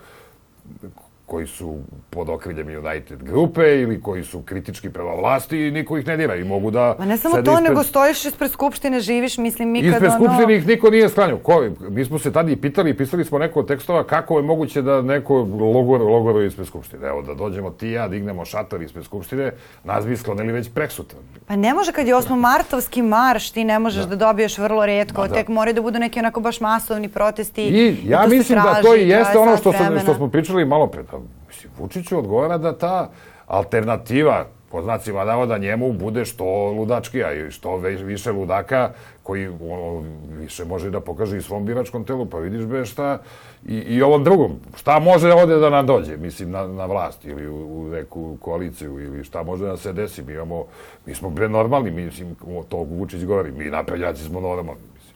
[1.34, 1.78] koji su
[2.10, 6.34] pod okriljem United grupe ili koji su kritički prema vlasti i niko ih ne dira
[6.36, 6.94] i mogu da...
[6.98, 10.18] Pa ne samo to, ispred- nego stojiš ispred Skupštine, živiš, mislim, mi kad Ispred ono...
[10.18, 11.38] Skupštine ih niko nije sklanjao.
[11.38, 14.82] Ko, mi smo se tada i pitali, pisali smo neko od tekstova kako je moguće
[14.82, 15.34] da neko
[15.74, 17.06] logor, logoruje ispred Skupštine.
[17.08, 19.52] Evo, da dođemo ti ja, dignemo šator ispred Skupštine,
[19.84, 21.18] nas bi sklonili već preksutra.
[21.46, 22.36] Pa ne može kad je 8.
[22.36, 25.34] martovski marš, ti ne možeš da, dobiješ vrlo redko, Da, da.
[25.34, 27.62] tek moraju da budu neki onako baš masovni protesti.
[27.62, 30.86] I ja mislim da to i jeste traje ono što, sam, što smo pričali malo
[30.86, 31.02] pre.
[31.02, 31.18] Da,
[31.64, 33.10] mislim, Vučiću odgovara da ta
[33.46, 38.90] alternativa, po znacima navoda, njemu bude što ludačkija i što više ludaka
[39.22, 40.02] koji ono,
[40.38, 43.18] više može da pokaže i svom biračkom telu, pa vidiš be šta
[43.66, 47.48] i, i ovom drugom, šta može ovde da nam dođe, mislim, na, na vlast ili
[47.48, 50.64] u, u neku koaliciju ili šta može da se desi, mi imamo,
[51.06, 52.36] mi smo bre normalni, mislim,
[52.68, 55.14] to Vučić govori, mi naprednjaci smo normalni, mislim.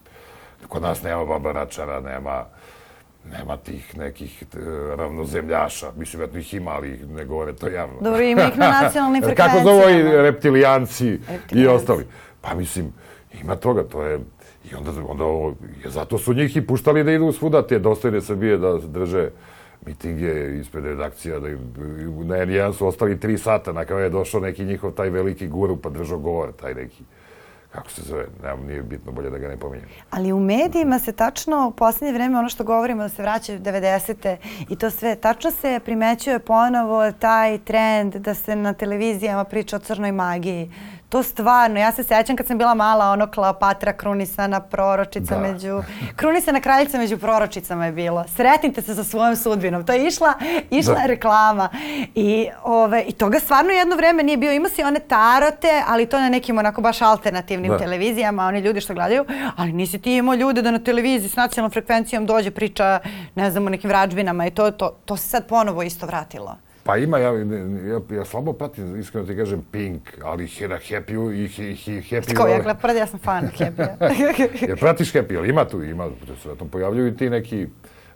[0.69, 2.45] Kod nas nema babaračara, nema,
[3.33, 4.57] nema tih nekih e,
[4.97, 5.93] ravnozemljaša.
[5.97, 8.01] Mislim, eto ih ima, ali ne govore to javno.
[8.01, 9.65] Dobro, ima ih na nacionalnim Kako frekvencijama.
[9.65, 11.19] zovu i reptilijanci
[11.53, 12.07] i ostali.
[12.41, 12.93] Pa mislim,
[13.43, 14.19] ima toga, to je...
[14.73, 18.21] I onda, onda ovo, je zato su njih i puštali da idu svuda, te dostojne
[18.21, 19.31] Srbije da drže
[19.87, 21.59] mitinge ispred redakcija, da im,
[22.25, 25.77] na N1 su ostali tri sata, na kraju je došao neki njihov taj veliki guru
[25.77, 27.03] pa držao govor, taj neki,
[27.73, 29.89] kako se zove, nemam, nije bitno, bolje da ga ne pominjem.
[30.11, 34.37] Ali u medijima se tačno u poslednje vreme ono što govorimo da se vraćaju 90.
[34.69, 39.79] i to sve, tačno se primećuje ponovo taj trend da se na televizijama priča o
[39.79, 40.73] crnoj magiji.
[41.09, 45.41] To stvarno, ja se sećam kad sam bila mala, ono Kleopatra krunisana proročica Da.
[45.41, 45.83] među...
[46.17, 48.25] Krunisana kraljica među proročicama je bilo.
[48.29, 49.87] Sretnite se sa svojom sudbinom.
[49.87, 50.33] To je išla,
[50.71, 51.07] išla Da.
[51.07, 51.69] reklama.
[52.15, 54.53] I, ove, I toga stvarno jedno vreme nije bio.
[54.53, 57.79] Ima si one tarote, ali to na nekim onako baš alternativnim Da.
[57.79, 59.25] televizijama, oni ljudi što gledaju,
[59.57, 62.99] ali nisi ti imao ljude da na televiziji s nacionalnom frekvencijom dođe priča,
[63.35, 66.57] ne znam, o nekim vrađbinama i to, to, to se sad ponovo isto vratilo.
[66.89, 71.49] Pa ima, ja, ja, ja slabo pratim, iskreno ti kažem, Pink, ali na Happy-u i
[71.49, 72.35] he, he, Happy...
[72.35, 73.89] Kao ja gledam, ja sam fan Happy.
[74.69, 76.09] Jer pratiš Happy, ali ima tu, ima,
[76.43, 77.67] se tam pojavljuju i ti neki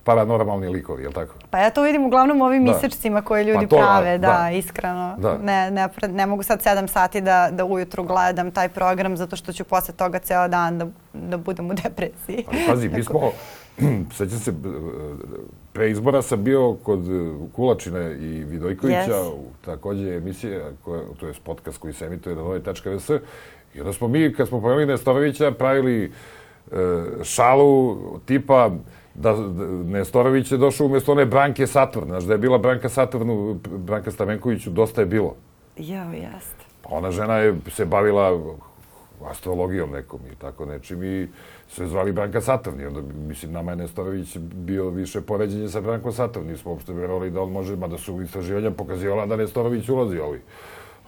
[0.04, 1.34] paranormalni likovi, jel tako?
[1.50, 2.72] Pa ja to vidim uglavnom u ovim Da.
[2.72, 4.50] misečcima koje ljudi Pa to, prave, da, da.
[4.50, 5.16] iskreno.
[5.18, 5.38] Da.
[5.38, 9.52] Ne, ne, ne mogu sad sedam sati da, da ujutru gledam taj program zato što
[9.52, 12.44] ću posle toga ceo dan da, da budem u depresiji.
[12.48, 13.32] Ali pazi, mi smo,
[14.16, 14.52] sećam se,
[15.72, 19.32] pre izbora sam bio kod e, Kulačine i Vidojkovića, Yes.
[19.32, 23.10] u takođe emisije, koja, to je podcast koji se emituje na nove.rs,
[23.74, 26.76] i onda smo mi, kad smo pojeli Nestorovića, pravili e,
[27.22, 28.70] šalu tipa
[29.14, 33.60] da, da Nestorović je došao umjesto one Branke Saturn, znaš da je bila Branka Saturnu,
[33.78, 35.34] Branka Stamenkoviću, dosta je bilo.
[35.76, 36.64] Jao, jeste.
[36.82, 38.40] Pa ona žena je se bavila
[39.30, 41.28] astrologijom nekom i tako nečim i
[41.74, 42.80] sve zvali Branka Saturn.
[42.80, 46.46] I onda, mislim, nama je Nestorović bio više poređenje sa Brankom Saturn.
[46.46, 50.40] Nismo uopšte verovali da on može, mada su istraživanja pokazivala da Nestorović ulazi, ali,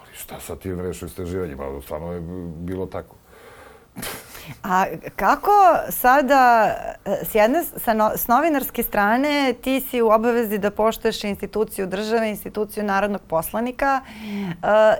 [0.01, 1.81] ali šta sad ti rešu istraživanjima?
[1.83, 2.21] Stvarno je
[2.59, 3.17] bilo tako.
[4.63, 4.85] A
[5.17, 5.51] kako
[5.89, 11.87] sada, s jedne, sa no, s novinarske strane, ti si u obavezi da poštuješ instituciju
[11.87, 14.57] države, instituciju narodnog poslanika e,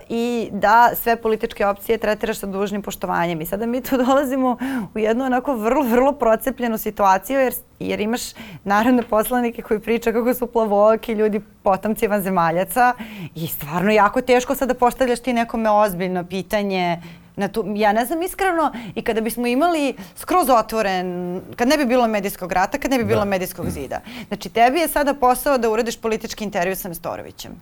[0.09, 3.41] i da sve političke opcije tretiraš sa dužnim poštovanjem.
[3.41, 4.57] I sada mi tu dolazimo
[4.95, 8.23] u jednu onako vrlo, vrlo procepljenu situaciju jer, jer imaš
[8.65, 12.93] narodne poslanike koji priča kako su plavoki ljudi potomci vanzemaljaca
[13.35, 16.99] i stvarno jako teško sada postavljaš ti nekome ozbiljno pitanje
[17.37, 21.85] Na tu, ja ne znam iskreno i kada bismo imali skroz otvoren, kad ne bi
[21.85, 23.25] bilo medijskog rata, kad ne bi bilo Da.
[23.25, 24.01] medijskog zida.
[24.29, 27.53] Znači tebi je sada posao da uradiš politički intervju sa Nestorovićem.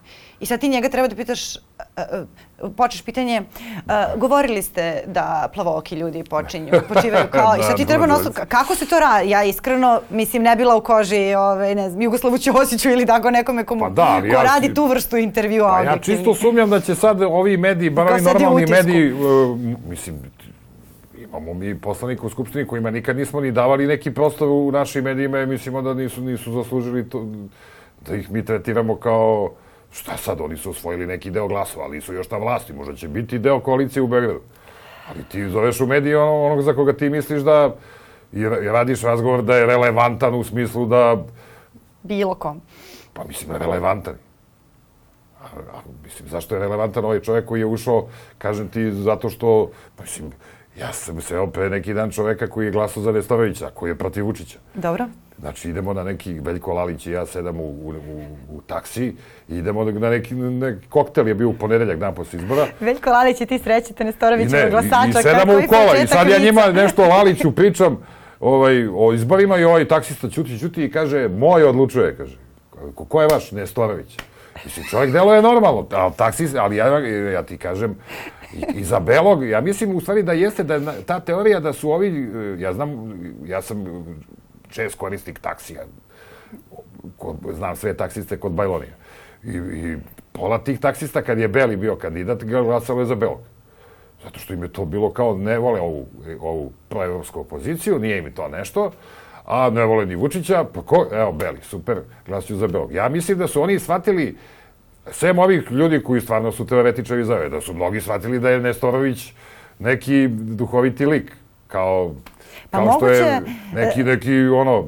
[0.40, 1.56] I sad ti njega treba da pitaš,
[2.76, 8.06] počeš pitanje, uh, govorili ste da plavoki ljudi počinju, počivaju kao, i sad ti treba
[8.06, 9.30] nosu, kako se to radi?
[9.30, 13.64] Ja iskreno, mislim, ne bila u koži ovaj, ne znam, Jugoslavu Ćosiću ili tako nekome
[13.64, 15.68] komu, pa da, ko ja, radi tu vrstu intervjua.
[15.68, 20.18] Pa ja čisto sumnjam da će sad ovi mediji, bar ovi normalni mediji, uh, mislim,
[21.22, 25.40] imamo mi poslanika u Skupštini kojima nikad nismo ni davali neki prostor u našim medijima
[25.40, 27.26] i mislimo da nisu, nisu zaslužili to,
[28.06, 29.50] da ih mi tretiramo kao
[29.92, 33.08] šta sad, oni su osvojili neki deo glasova, ali su još na vlasti, možda će
[33.08, 34.40] biti deo koalicije u Beogradu.
[35.08, 37.74] Ali ti zoveš u mediji ono, onog za koga ti misliš da
[38.32, 41.24] i radiš razgovor da je relevantan u smislu da...
[42.02, 42.60] Bilo kom.
[43.12, 44.14] Pa mislim, relevantan.
[45.40, 48.06] A, a, mislim, zašto je relevantan ovaj čovjek koji je ušao,
[48.38, 50.32] kažem ti, zato što, pa mislim,
[50.80, 54.24] Ja sam se pre neki dan čoveka koji je glasao za Nestorovića, koji je protiv
[54.24, 54.58] Vučića.
[54.74, 55.06] Dobro.
[55.40, 59.14] Znači, idemo na neki, Veljko Lalić i ja sedam u, u, u, u taksi
[59.48, 62.66] idemo na neki, neki koktel je bio u ponedeljak dan posle izbora.
[62.80, 65.06] Veljko Lalić i ti srećete Nestorovića glasača.
[65.06, 67.98] I, i sedamo u kola i sad ja njima nešto o Laliću pričam
[68.40, 72.36] ovaj, o izborima i ovaj taksista ćuti, ćuti i kaže, moj odlučuje, kaže.
[72.94, 74.18] Ko, ko je vaš Nestorović?
[74.64, 76.98] Mislim, čovjek delo je normalno, ali taksist, ali ja,
[77.32, 77.96] ja ti kažem,
[78.74, 82.28] I, za belog, ja mislim u stvari da jeste da ta teorija da su ovi,
[82.58, 83.12] ja znam,
[83.46, 83.84] ja sam
[84.68, 85.82] čest korisnik taksija,
[87.16, 88.92] kod, znam sve taksiste kod Bajlonija.
[89.44, 89.96] I, I
[90.32, 93.38] pola tih taksista kad je Beli bio kandidat, glasalo je za Belog.
[94.24, 96.06] Zato što im je to bilo kao ne vole ovu,
[96.40, 98.90] ovu proevropsku opoziciju, nije im to nešto,
[99.44, 101.08] a ne vole ni Vučića, pa ko?
[101.12, 102.92] Evo, Beli, super, glasuju za Belog.
[102.92, 104.36] Ja mislim da su oni shvatili
[105.10, 109.32] Sem ovih ljudi koji stvarno su teoretičari zove, da su mnogi shvatili da je Nestorović
[109.78, 111.32] neki duhoviti lik,
[111.68, 112.14] kao,
[112.70, 113.14] pa kao moguće...
[113.14, 113.40] što je
[113.74, 114.84] neki, neki ono,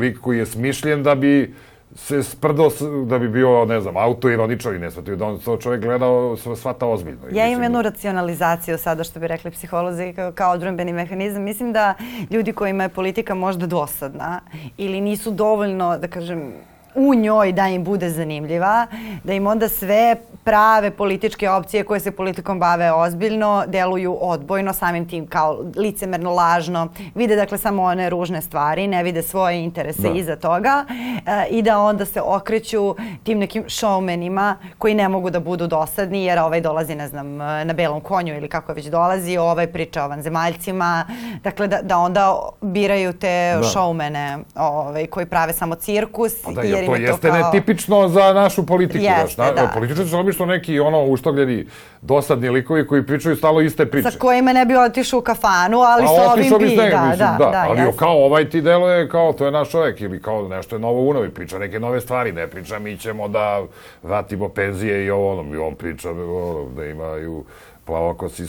[0.00, 1.54] lik koji je smišljen da bi
[1.96, 2.70] se sprdo,
[3.06, 6.86] da bi bio, ne znam, autoironičan i ne shvatio da on to čovjek gledao, svata
[6.86, 7.20] ozbiljno.
[7.32, 11.42] Ja imam jednu racionalizaciju sada, što bi rekli psiholozi, kao, kao odbrambeni mehanizam.
[11.42, 11.94] Mislim da
[12.30, 14.40] ljudi kojima je politika možda dosadna
[14.76, 16.52] ili nisu dovoljno, da kažem,
[16.94, 18.86] u njoj da im bude zanimljiva,
[19.24, 25.08] da im onda sve prave političke opcije koje se politikom bave ozbiljno deluju odbojno, samim
[25.08, 30.18] tim kao licemerno, lažno, vide dakle samo one ružne stvari, ne vide svoje interese da.
[30.18, 35.40] iza toga e, i da onda se okreću tim nekim showmenima koji ne mogu da
[35.40, 39.66] budu dosadni jer ovaj dolazi, ne znam, na belom konju ili kako već dolazi, ovaj
[39.66, 41.06] priča o vanzemaljcima,
[41.42, 43.62] dakle da, da onda biraju te da.
[43.62, 47.38] showmene ovaj, koji prave samo cirkus pa da, jer to jeste kao...
[47.38, 49.04] netipično za našu politiku.
[49.04, 49.70] Jeste, znaš, da.
[49.74, 51.66] Političari su obično neki ono uštogljeni
[52.02, 54.10] dosadni likovi koji pričaju stalo iste priče.
[54.10, 56.76] Sa kojima ne bi otišao u kafanu, ali sa ovim bi.
[56.76, 57.98] Da, da, mislim, da, da, ali jeste.
[57.98, 61.14] kao ovaj ti deluje kao to je naš čovjek ili kao nešto je novo u
[61.14, 63.62] novi, priča neke nove stvari, ne priča mi ćemo da
[64.02, 67.44] vratimo penzije i ovo ono, i on priča ono, da imaju
[67.84, 68.44] plavokosi,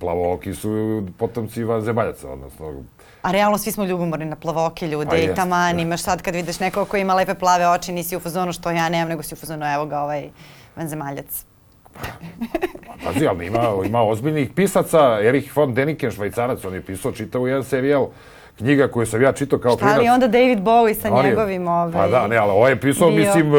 [0.00, 2.72] plavooki su potomci vanzemaljaca, odnosno
[3.22, 5.82] A realno svi smo ljubomorni na plavoke ljude i taman da.
[5.82, 8.88] imaš sad kad vidiš nekog ko ima lepe plave oči, nisi u fazonu što ja
[8.88, 10.28] nemam, nego si u fazonu evo ga ovaj
[10.76, 11.44] vanzemaljac.
[13.04, 15.18] Pazi, ali ima, ima ozbiljnih pisaca.
[15.22, 18.08] Erich von Deniken, švajcarac, on je pisao čitavu jedan serijal
[18.60, 19.96] knjiga koju sam ja čitao kao klinac.
[19.96, 21.92] Ali onda David Bowie sa on njegovim ovaj...
[21.92, 23.18] Pa da, ne, ali ovo je pisao, bio...
[23.18, 23.52] mislim,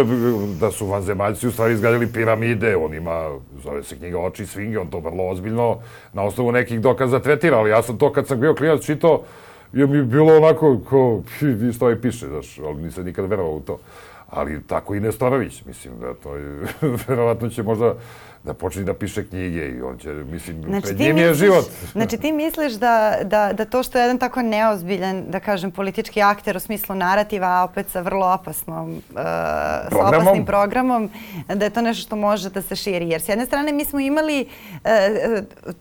[0.60, 3.30] da su vanzemaljci u stvari izgradili piramide, on ima,
[3.64, 5.78] zove se knjiga Oči svinge, on to vrlo ozbiljno
[6.14, 9.22] na osnovu nekih dokaza tretira, ali ja sam to kad sam bio klinac čitao,
[9.74, 13.60] je mi bilo onako, ko, vi što ovaj piše, znaš, ali nisam nikad verovao u
[13.60, 13.80] to.
[14.30, 16.68] Ali tako i Nestorović, mislim da to je,
[17.08, 17.96] verovatno će možda
[18.44, 21.66] da počne da piše knjige i on će, mislim, znači, pred njim je život.
[21.92, 26.22] Znači ti misliš da, da, da to što je jedan tako neozbiljan, da kažem, politički
[26.22, 29.16] akter u smislu narativa, a opet sa vrlo opasnom, uh,
[29.90, 31.10] sa opasnim programom,
[31.48, 33.10] da je to nešto što može da se širi.
[33.10, 34.90] Jer s jedne strane mi smo imali uh,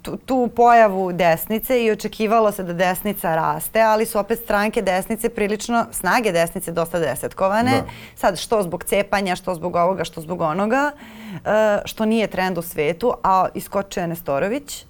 [0.02, 5.28] tu, tu pojavu desnice i očekivalo se da desnica raste, ali su opet stranke desnice
[5.28, 7.70] prilično, snage desnice dosta desetkovane.
[7.70, 7.86] Da.
[8.14, 10.90] Sad, što zbog cepanja, što zbog ovoga, što zbog onoga,
[11.34, 11.50] uh,
[11.84, 14.86] što nije trend trend u svetu, a iskočio je Nestorović.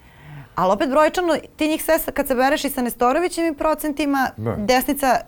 [0.55, 4.55] Ali opet brojčano, ti njih sve kad se bereš i sa Nestorovićem i procentima, da.
[4.57, 5.19] desnica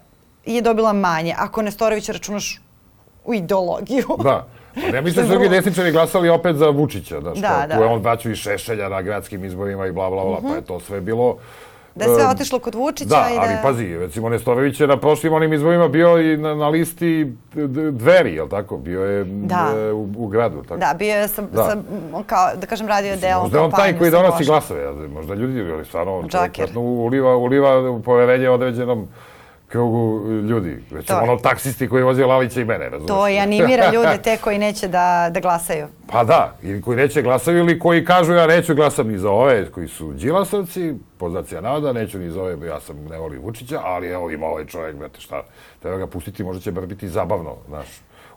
[0.46, 1.36] je dobila manje.
[1.38, 2.62] Ako Nestorović računaš
[3.26, 4.08] u ideologiju.
[4.24, 4.48] Da.
[4.93, 7.86] Ja mislim da su drugi desničari glasali opet za Vučića, da, da, da.
[7.86, 10.50] on vraćao i Šešelja na gradskim izborima i bla, bla, bla, mm -hmm.
[10.50, 11.38] pa je to sve bilo
[11.95, 13.41] Da je sve otišlo kod Vučića da, i da...
[13.41, 17.34] ali pazi, recimo Nestorović je na prošlim onim izborima bio i na, na listi
[17.91, 18.77] dveri, jel tako?
[18.77, 19.73] Bio je da.
[19.75, 20.79] E, u, u gradu, tako?
[20.79, 21.63] Da, bio je sa, da.
[21.63, 21.77] sa
[22.25, 26.23] kao, da kažem, radio deo Možda on taj koji donosi glasove, možda ljudi, ali stvarno,
[26.32, 29.08] čovjek uliva, uliva poverenje određenom
[29.74, 30.84] krugu ljudi.
[30.92, 33.08] Već To ono taksisti koji vozi Lalića i mene, razumiješ?
[33.08, 35.88] To i animira ljude te koji neće da, da glasaju.
[36.08, 39.72] Pa da, ili koji neće glasaju ili koji kažu ja neću glasam ni za ove
[39.72, 44.08] koji su Đilasovci, poznacija navoda, neću ni za ove, ja sam ne volim Vučića, ali
[44.08, 45.44] evo ima ovaj čovjek, brate, šta,
[45.82, 47.88] treba ga pustiti, možda će bar biti zabavno, znaš,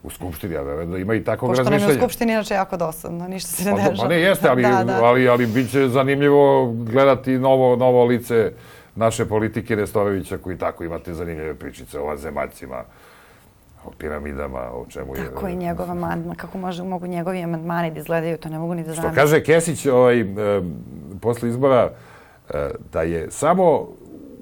[0.02, 2.00] u Skupštini, ja verujem da ima i takvog Pošto nam je u razmišljanja.
[2.00, 4.08] Skupštini inače jako dosadno, ništa se ne Pa, dešava.
[4.08, 5.04] pa ne, jeste, ali, da, da.
[5.04, 8.52] ali, ali bit će zanimljivo gledati novo, novo lice
[8.96, 12.84] naše politike Nestorovića koji tako imate zanimljive pričice o vanzemaljcima,
[13.84, 15.24] o piramidama, o čemu je...
[15.24, 18.84] Kako je njegov amandman, kako može, mogu njegovi amandmani da izgledaju, to ne mogu ni
[18.84, 19.14] da Što znam.
[19.14, 20.24] kaže Kesić ovaj, e,
[21.20, 21.90] posle izbora,
[22.50, 23.88] e, da je samo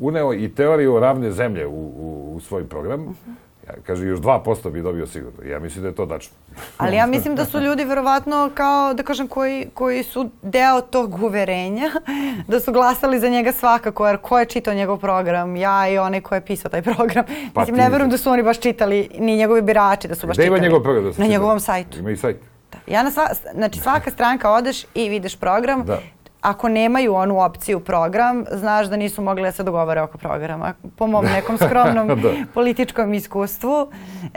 [0.01, 3.17] uneo i teoriju ravne zemlje u, u, u svoj program.
[3.67, 5.43] Ja, kaže, još 2% bi dobio sigurno.
[5.45, 6.37] Ja mislim da je to tačno.
[6.79, 11.23] Ali ja mislim da su ljudi verovatno kao, da kažem, koji, koji su deo tog
[11.23, 11.91] uverenja,
[12.49, 15.57] da su glasali za njega svakako, jer ko je čitao njegov program?
[15.57, 17.25] Ja i onaj ko je pisao taj program.
[17.55, 20.37] Pa mislim, ne verujem da su oni baš čitali, ni njegovi birači da su baš
[20.37, 20.67] Gde ima čitali.
[20.67, 21.05] njegov program?
[21.05, 21.33] Da se Na čita?
[21.33, 21.99] njegovom sajtu.
[21.99, 22.37] Ima i sajt.
[22.73, 22.79] Da.
[22.89, 25.85] Ja na sva, znači svaka stranka odeš i vidiš program.
[25.85, 25.99] Da.
[26.45, 30.75] Ako nemaju onu opciju program, znaš da nisu mogli da se dogovore oko programa.
[30.97, 32.31] Po mom nekom skromnom Da.
[32.55, 33.91] političkom iskustvu.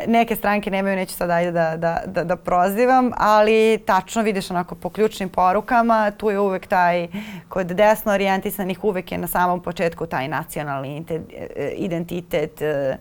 [0.08, 4.76] Neke stranke nemaju, neću sad ajde da, da, da, da prozivam, ali tačno vidiš onako
[4.76, 7.08] po ključnim porukama, tu je uvek taj,
[7.50, 11.22] kod desno orijentisanih uvek je na samom početku taj nacionalni inte-
[11.56, 12.98] e, identitet, e,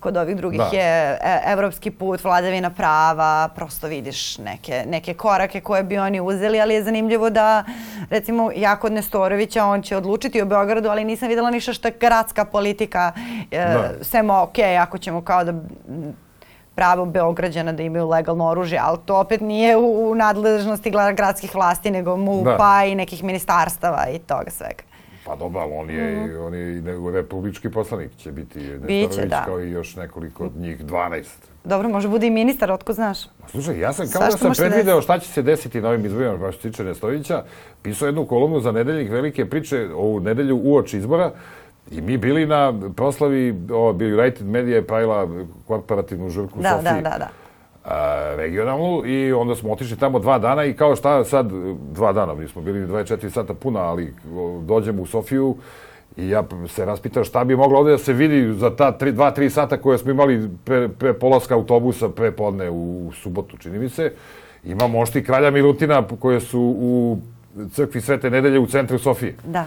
[0.00, 0.70] kod ovih drugih Da.
[0.72, 6.60] je e, evropski put, vladavina prava, prosto vidiš neke, neke korake koje bi oni uzeli,
[6.60, 7.64] ali je zanimljivo da,
[8.10, 11.94] recimo, ja kod Nestorovića, on će odlučiti o Beogradu, ali nisam videla ništa što je
[12.00, 13.12] gradska politika,
[13.50, 14.04] e, Da.
[14.04, 15.54] sem ok, ako ćemo kao da
[16.74, 21.90] pravo Beograđana da imaju legalno oružje, ali to opet nije u, u nadležnosti gradskih vlasti,
[21.90, 22.84] nego MUPA Da.
[22.84, 24.89] i nekih ministarstava i toga svega.
[25.30, 29.44] Pa dobro, ali on je, on je i nego republički poslanik će biti Biće, da.
[29.44, 31.24] kao i još nekoliko od njih, 12.
[31.64, 33.18] Dobro, može bude i ministar, otko znaš?
[33.42, 36.06] Ma Slušaj, ja sam kao Svašta da sam predvideo šta će se desiti na ovim
[36.06, 37.44] izborima, baš tiče Nestorovića,
[37.82, 41.32] pisao jednu kolumnu za nedeljnik velike priče ovu nedelju uoči izbora
[41.90, 45.28] i mi bili na proslavi, o, United Media je pravila
[45.66, 46.84] korporativnu žurku u Da, Sofiji.
[46.84, 47.28] da, da, da.
[48.36, 51.52] Regionalnu i onda smo otišli tamo dva dana i kao šta sad,
[51.92, 55.56] dva dana, mi smo bili 24 sata puna, ali o, dođemo u Sofiju
[56.16, 59.30] i ja se raspitao šta bi moglo ovde da se vidi za ta tri, dva,
[59.30, 63.88] tri sata koje smo imali pre, pre polaska autobusa pre podne u subotu, čini mi
[63.88, 64.12] se.
[64.64, 67.18] Ima mošti kralja Milutina koje su u
[67.72, 69.34] crkvi Svete nedelje u centru Sofije.
[69.44, 69.64] Da.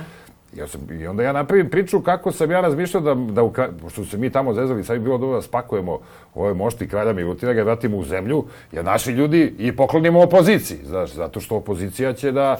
[0.58, 4.06] Ja sam, I onda ja napravim priču kako sam ja razmišljao da, da u, pošto
[4.06, 6.00] se mi tamo zezali, sad bi bilo dobro da spakujemo
[6.36, 11.13] ove mošti kralja Milutina, ga vratimo u zemlju, jer naši ljudi i poklonimo opoziciji, znaš,
[11.13, 12.58] zato što opozicija će da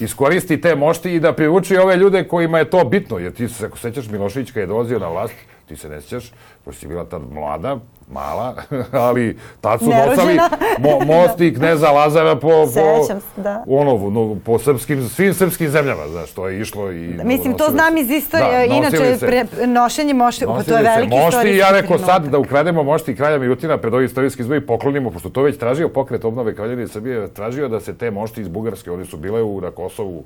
[0.00, 3.66] iskoristi te mošti i da privuči ove ljude kojima je to bitno, jer ti se,
[3.66, 5.34] ako sećaš Milošević kad je dolazio na vlast,
[5.68, 6.32] ti se ne sjećaš,
[6.64, 7.78] pošto si bila tad mlada,
[8.10, 8.54] mala,
[8.92, 10.48] ali tad su nosali Nerođena.
[10.78, 13.64] mo, mosti kneza Lazara po, po, Sećam se, da.
[13.68, 17.20] ono, no, po srpskim, svim srpskim zemljama, znaš, to je išlo i...
[17.24, 18.68] Mislim, to znam iz istorije.
[18.68, 21.98] Da, Inače, se- pre, nošenje mošti, pa to je veliki mošti istorijski i ja rekao
[21.98, 25.58] sad da ukrademo mošti kralja Milutina pred ovaj istorijski izbor i poklonimo, pošto to već
[25.58, 29.42] tražio pokret obnove Kraljevine Srbije, tražio da se te mošti iz Bugarske, oni su bile
[29.42, 30.24] u, na Kosovu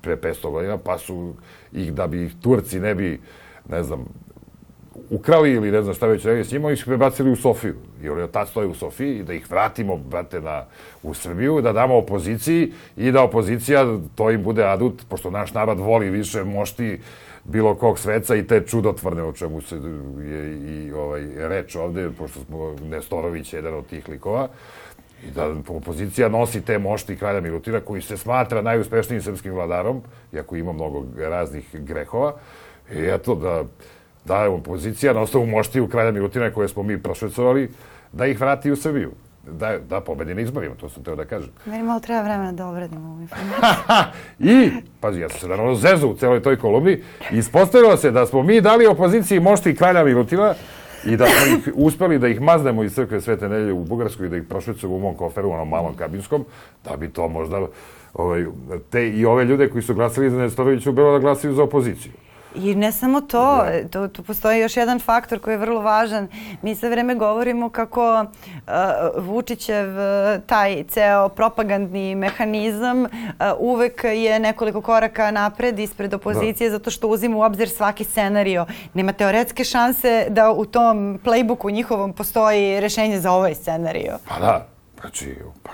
[0.00, 1.34] pre 500 godina, pa su
[1.72, 3.20] ih, da bi ih Turci ne bi,
[3.68, 4.04] ne znam,
[5.10, 7.74] ukrali ili ne znam šta već rekli s njima, oni su prebacili u Sofiju.
[8.02, 10.64] I oni tad stoje u Sofiji da ih vratimo, brate, na,
[11.02, 15.78] u Srbiju, da damo opoziciji i da opozicija, to im bude adut, pošto naš narod
[15.78, 17.00] voli više mošti
[17.44, 19.76] bilo kog sveca i te čudotvorne o čemu se
[20.24, 24.48] je i ovaj, reč ovde, pošto smo Nestorović je jedan od tih likova,
[25.28, 30.02] i da opozicija nosi te mošti kralja Milutina koji se smatra najuspešnijim srpskim vladarom,
[30.32, 32.34] iako ima mnogo raznih grehova.
[32.92, 33.64] I eto da,
[34.24, 37.70] da je opozicija na osnovu moštiju kralja Milutina koje smo mi prošvecovali,
[38.12, 39.10] da ih vrati u Srbiju.
[39.52, 41.50] Da, da pobedi na izborima, to sam teo da kažem.
[41.66, 43.72] Meni malo treba vremena da obradim ovu informaciju.
[44.38, 48.42] I, pazi, ja sam se naravno zezu u celoj toj kolumni, ispostavilo se da smo
[48.42, 50.54] mi dali opoziciji mošti kralja Milutina
[51.06, 54.30] i da smo ih uspeli da ih maznemo iz crkve Svete Nelje u Bugarskoj i
[54.30, 56.44] da ih prošvecujemo u mom koferu, onom malom kabinskom,
[56.84, 57.66] da bi to možda
[58.14, 58.46] ovaj,
[58.90, 62.12] te i ove ljude koji su glasali za Nestorovića bilo da glasaju za opoziciju.
[62.54, 66.28] I ne samo to, tu, tu postoji još jedan faktor koji je vrlo važan.
[66.62, 68.72] Mi sve vreme govorimo kako uh,
[69.16, 73.08] Vučićev uh, taj ceo propagandni mehanizam uh,
[73.58, 78.66] uvek je nekoliko koraka napred ispred opozicije zato što uzima u obzir svaki scenario.
[78.94, 84.18] Nema teoretske šanse da u tom playbooku njihovom postoji rešenje za ovaj scenario.
[84.28, 84.73] Pa da,
[85.04, 85.70] Znači, pa,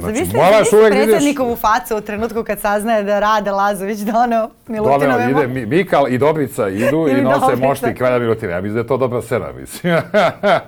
[0.00, 4.50] Znači, znači moraš uvek da predsjednikovu facu u trenutku kad saznaje da Rade Lazović doneo
[4.66, 5.06] Milutinove...
[5.06, 8.52] Doneo, ide Mi- Mikal i Dobrica idu i nose mošti kralja Milutina.
[8.52, 9.96] Ja mislim da je to dobra scena, mislim.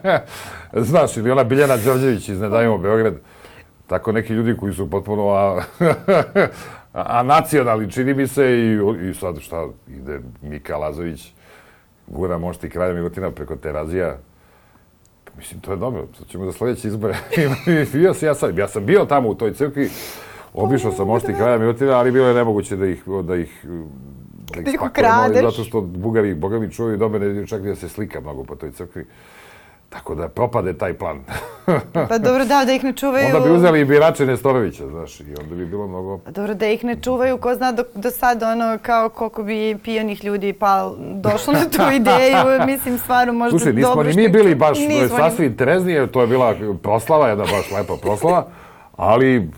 [0.88, 3.14] Znaš, ili ona Biljana Đorđević iz Ne dajemo Beograd.
[3.86, 5.62] Tako neki ljudi koji su potpuno a,
[6.92, 8.78] a, nacionalni, čini mi se, i,
[9.10, 11.32] i sad šta, ide Mika Lazović,
[12.06, 14.16] gura mošti kralja Milutina preko Terazija.
[15.38, 17.16] Mislim, to je dobro, to ćemo za sledeće izbore.
[17.92, 19.90] bio sam, ja, sam, ja sam bio tamo u toj crkvi,
[20.54, 23.64] obišao sam mošti kraja Milutina, ali bilo je nemoguće da ih, da ih
[24.54, 25.42] Da ih spakujemo, ukradeš.
[25.42, 28.72] Zato što Bugari, Boga mi čuju mene, čak i da se slika mnogo po toj
[28.72, 29.06] crkvi.
[29.96, 31.20] Tako da propade taj plan.
[31.92, 33.26] Pa dobro, da, da ih ne čuvaju...
[33.26, 36.20] onda bi uzeli i birače Nestorovića, znaš, i onda bi bilo mnogo...
[36.30, 40.24] Dobro, da ih ne čuvaju, ko zna do, do sad ono kao koliko bi pijanih
[40.24, 44.54] ljudi pa došlo na tu ideju, mislim stvarno možda Slušaj, nismo dobro ni mi bili
[44.54, 48.46] baš Nismo ni- sasvim treznije, to je bila proslava, jedna baš lepa proslava,
[48.96, 49.50] ali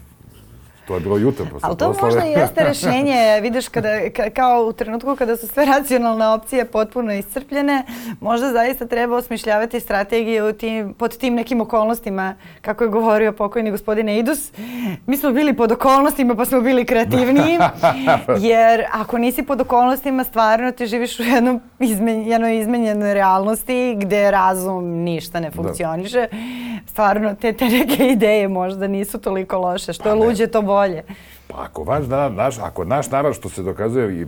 [0.88, 2.14] to je bilo jutro posle Ali to proslave.
[2.14, 7.12] možda jeste rešenje, vidiš, kada, ka, kao u trenutku kada su sve racionalne opcije potpuno
[7.14, 7.82] iscrpljene,
[8.20, 13.70] možda zaista treba osmišljavati strategije u tim, pod tim nekim okolnostima, kako je govorio pokojni
[13.70, 14.52] gospodin Eidus.
[15.06, 17.58] Mi smo bili pod okolnostima pa smo bili kreativniji,
[18.50, 24.30] jer ako nisi pod okolnostima, stvarno ti živiš u jednom izmen, jednoj izmenjenoj realnosti gde
[24.30, 26.26] razum ništa ne funkcioniše.
[26.86, 29.92] Stvarno, te, te neke ideje možda nisu toliko loše.
[29.92, 30.77] Što je Pa luđe, to bolje.
[30.78, 31.04] olha.
[31.48, 34.24] Pa ako, vaš, da, naš, ako naš narod što se dokazuje i, i,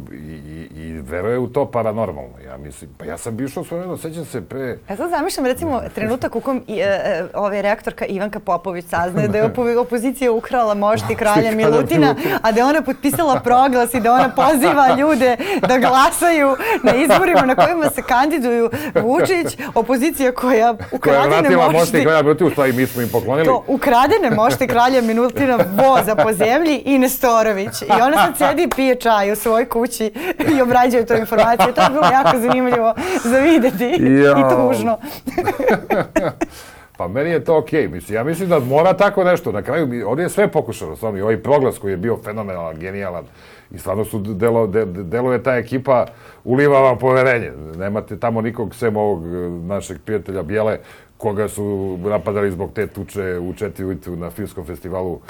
[0.76, 4.24] i, i veruje u to paranormalno, ja mislim, pa ja sam bio išao svoje, sećam
[4.24, 8.40] se pre, Ja sad zamišljam recimo trenutak u kom i, e, e, ove rektorka Ivanka
[8.40, 12.82] Popović saznaje da je opo- opozicija ukrala mošti kralja kralja Milutina, a da je ona
[12.82, 15.36] potpisala proglas i da ona poziva ljude
[15.68, 18.70] da glasaju na izborima na kojima se kandiduju
[19.02, 23.08] Vučić, opozicija koja koja ukradene vratila mošti mošti, kraja Milutina, u stvari mi smo im
[23.08, 23.46] poklonili.
[23.46, 27.82] to ukradene mošti kralja Milutina voza po zemlji i Nestorović.
[27.82, 30.12] I ona sad sedi i pije čaj u svojoj kući
[30.56, 31.74] i obrađuje tu informaciju.
[31.74, 32.94] To je bilo jako zanimljivo
[33.24, 34.68] za videti i Jao.
[34.72, 34.98] tužno.
[36.96, 39.52] Pa meni je to okej, mislim, ja mislim da mora tako nešto.
[39.52, 43.24] Na kraju, ovdje je sve pokušano, stvarno, i ovaj proglas koji je bio fenomenalan, genijalan,
[43.70, 46.06] i stvarno su delo, de, de- deluje ta ekipa,
[46.44, 47.52] uliva vam poverenje.
[47.76, 50.78] Nemate tamo nikog sem ovog e, našeg prijatelja Bijele,
[51.16, 55.20] koga su napadali zbog te tuče u četiri na filmskom festivalu.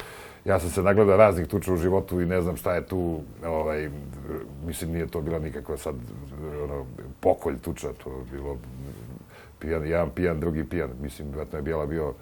[0.45, 3.89] Ja sam se nagledao raznih tuča u životu i ne znam šta je tu, ovaj,
[4.65, 5.95] mislim nije to bila nikakva sad
[6.63, 6.85] ono,
[7.19, 8.57] pokolj tuča, to je bilo
[9.59, 10.89] pijan, jedan pijan, drugi pijan.
[11.01, 12.13] Mislim, vjerojatno je Bijela bio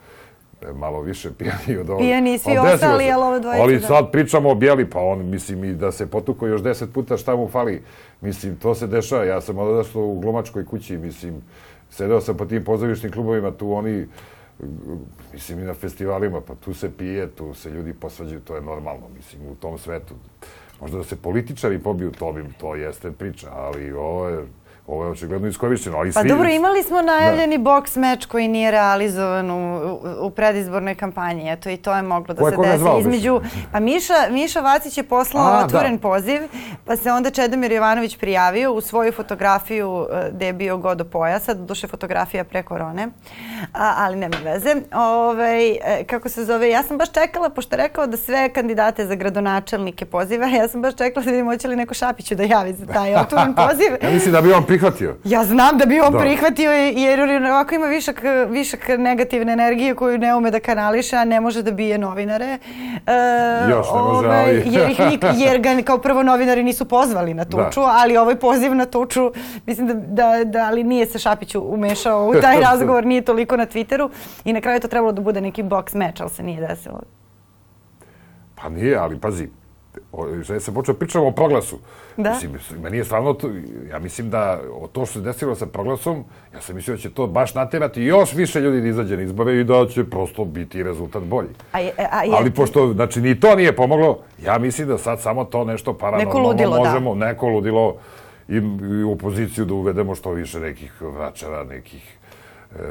[0.61, 2.01] e, malo više pijani od ovog.
[2.01, 3.87] Pijani svi ostali, ali ovo dvojica, Ali da.
[3.87, 7.35] sad pričamo o Bijeli, pa on, mislim, i da se potuko još deset puta šta
[7.35, 7.81] mu fali.
[8.21, 9.23] Mislim, to se dešava.
[9.23, 11.41] Ja sam odrastao u glumačkoj kući, mislim,
[11.89, 14.07] sedeo sam po tim pozorišnim klubovima, tu oni,
[15.33, 19.09] mislim, i na festivalima, pa tu se pije, tu se ljudi posvađaju, to je normalno,
[19.15, 20.13] mislim, u tom svetu.
[20.81, 24.45] Možda da se političari pobiju, to bi, to jeste priča, ali ovo je,
[24.89, 26.29] ovo je očigledno iskorišćeno, ali Pa svi...
[26.29, 31.51] dobro, imali smo najavljeni boks meč koji nije realizovan u, u, predizbornoj kampanji.
[31.51, 32.77] Eto, i to je moglo da Ko je se desi.
[32.77, 36.01] zvao, Između, pa Miša, Miša Vacić je poslao A, otvoren da.
[36.01, 36.41] poziv,
[36.85, 41.03] pa se onda Čedomir Jovanović prijavio u svoju fotografiju e, gde je bio god do
[41.03, 43.07] pojasa, doduše fotografija pre korone,
[43.73, 44.75] a, ali nema veze.
[44.93, 49.05] Ovaj, e, kako se zove, ja sam baš čekala, pošto je rekao da sve kandidate
[49.05, 52.73] za gradonačelnike poziva, ja sam baš čekala da vidim hoće li neko Šapiću da javi
[52.73, 53.91] za taj otvoren poziv.
[54.03, 55.15] Ja mislim da bi on prihvatio.
[55.25, 56.19] Ja znam da bi on Da.
[56.19, 61.25] prihvatio jer on ovako ima višak, višak negativne energije koju ne ume da kanališe, a
[61.25, 62.45] ne može da bije novinare.
[62.45, 62.57] E,
[63.69, 67.45] Još ne može, ali- jer, ih nik, jer ga kao prvo novinari nisu pozvali na
[67.45, 69.31] tuču, ali ovaj poziv na tuču,
[69.65, 73.65] mislim da, da, da ali nije se Šapiću umešao u taj razgovor, nije toliko na
[73.65, 74.09] Twitteru
[74.45, 77.01] i na kraju je to trebalo da bude neki box meč, ali se nije desilo.
[78.55, 79.49] Pa nije, ali pazi,
[80.11, 81.79] o, ja sam počeo pričamo o proglasu.
[82.17, 82.31] Da.
[82.31, 83.49] Mislim, meni je stvarno, to,
[83.89, 87.09] ja mislim da o to što se desilo sa proglasom, ja sam mislio da će
[87.09, 90.83] to baš naterati još više ljudi da izađe na izbore i da će prosto biti
[90.83, 91.49] rezultat bolji.
[91.71, 95.21] A je, a je, Ali pošto, znači, ni to nije pomoglo, ja mislim da sad
[95.21, 96.83] samo to nešto paranormalno ludilo, da.
[96.83, 97.95] možemo, neko ludilo
[98.47, 98.55] i,
[98.99, 102.17] i u opoziciju da uvedemo što više nekih vračara, nekih
[102.75, 102.83] e,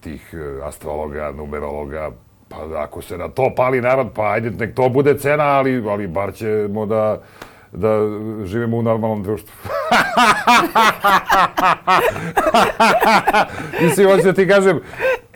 [0.00, 2.10] tih e, astrologa, numerologa,
[2.48, 6.06] pa ako se na to pali narod, pa ajde, nek to bude cena, ali, ali
[6.06, 7.18] bar ćemo da
[7.72, 7.98] da
[8.44, 9.52] živimo u normalnom društvu.
[13.82, 14.80] Mislim, hoću da ti kažem,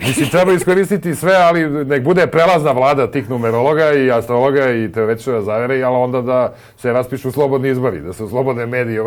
[0.01, 5.43] mislim, treba iskoristiti sve, ali nek bude prelazna vlada tih numerologa i astrologa i teoretičara
[5.43, 9.03] zavere, ali onda da se raspišu slobodni izbori, da se slobodne medije.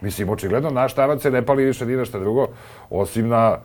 [0.00, 2.46] Mislim, očigledno, naš narod se ne pali više ni na šta drugo,
[2.90, 3.58] osim na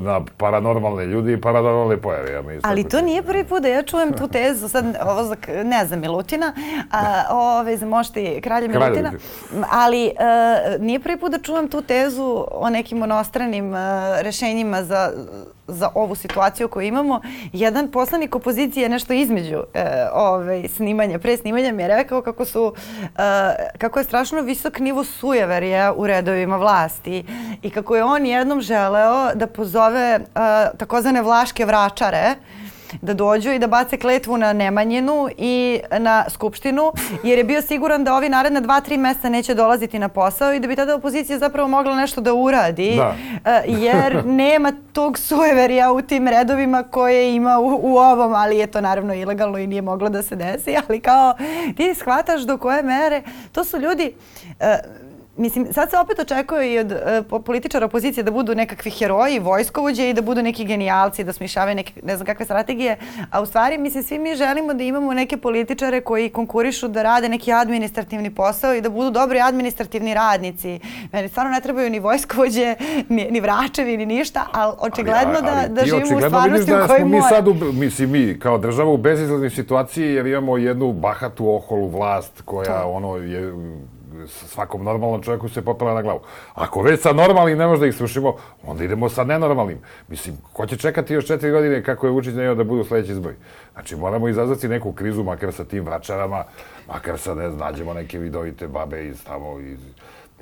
[0.00, 2.32] na paranormalne ljudi i paranormalne pojave.
[2.32, 5.86] Ja Ali to nije prvi put da ja čujem tu tezu, sad ovo za, ne
[5.86, 6.52] znam, Milutina,
[6.90, 9.12] a, ove, za mošti kralja Milutina,
[9.70, 14.22] ali a, e, nije prvi put da čujem tu tezu o nekim onostranim a, e,
[14.22, 15.12] rešenjima za
[15.68, 17.20] za ovu situaciju koju imamo.
[17.52, 22.74] Jedan poslanik opozicije nešto između e, ove, snimanja, pre snimanja mi je rekao kako su,
[23.02, 27.24] e, kako je strašno visok nivo sujeverja u redovima vlasti
[27.62, 30.20] i kako je on jednom želeo da pozove e,
[30.78, 32.34] takozvane vlaške vračare
[33.00, 38.04] da dođu i da bace kletvu na Nemanjinu i na Skupštinu, jer je bio siguran
[38.04, 41.38] da ovi naredna dva, tri mesta neće dolaziti na posao i da bi tada opozicija
[41.38, 43.14] zapravo mogla nešto da uradi, da.
[43.44, 48.66] Eh, jer nema tog sueverija u tim redovima koje ima u, u ovom, ali je
[48.66, 51.34] to naravno ilegalno i nije moglo da se desi, ali kao
[51.76, 53.22] ti shvataš do koje mere,
[53.52, 54.12] to su ljudi,
[54.44, 55.01] uh,
[55.36, 56.92] Mislim, sad se opet očekuje i od
[57.30, 61.76] uh, političara opozicije da budu nekakvi heroji, vojskovođe i da budu neki genijalci, da smišavaju
[61.76, 62.96] neke, ne znam kakve strategije,
[63.30, 67.28] a u stvari, mislim, svi mi želimo da imamo neke političare koji konkurišu da rade
[67.28, 70.80] neki administrativni posao i da budu dobri administrativni radnici.
[71.12, 72.74] Meni stvarno ne trebaju ni vojskovođe,
[73.08, 76.84] ni, ni vračevi, ni ništa, ali očigledno ali, ali, da, da živimo u stvarnosti da
[76.84, 80.92] u kojoj mi sad, u, mislim, mi kao država u bezizlaznoj situaciji jer imamo jednu
[80.92, 82.88] bahatu oholu vlast koja to.
[82.88, 83.52] ono je
[84.26, 86.20] svakom normalnom čovjeku se popela na glavu.
[86.54, 88.36] Ako već sa normalnim ne može da ih srušimo,
[88.66, 89.78] onda idemo sa nenormalnim.
[90.08, 93.34] Mislim, ko će čekati još četiri godine kako je Vučić najao da budu sledeći izbori?
[93.72, 96.44] Znači, moramo izazvati neku krizu, makar sa tim vračarama,
[96.88, 99.80] makar sa, ne znam, nađemo neke vidovite babe iz tamo, iz,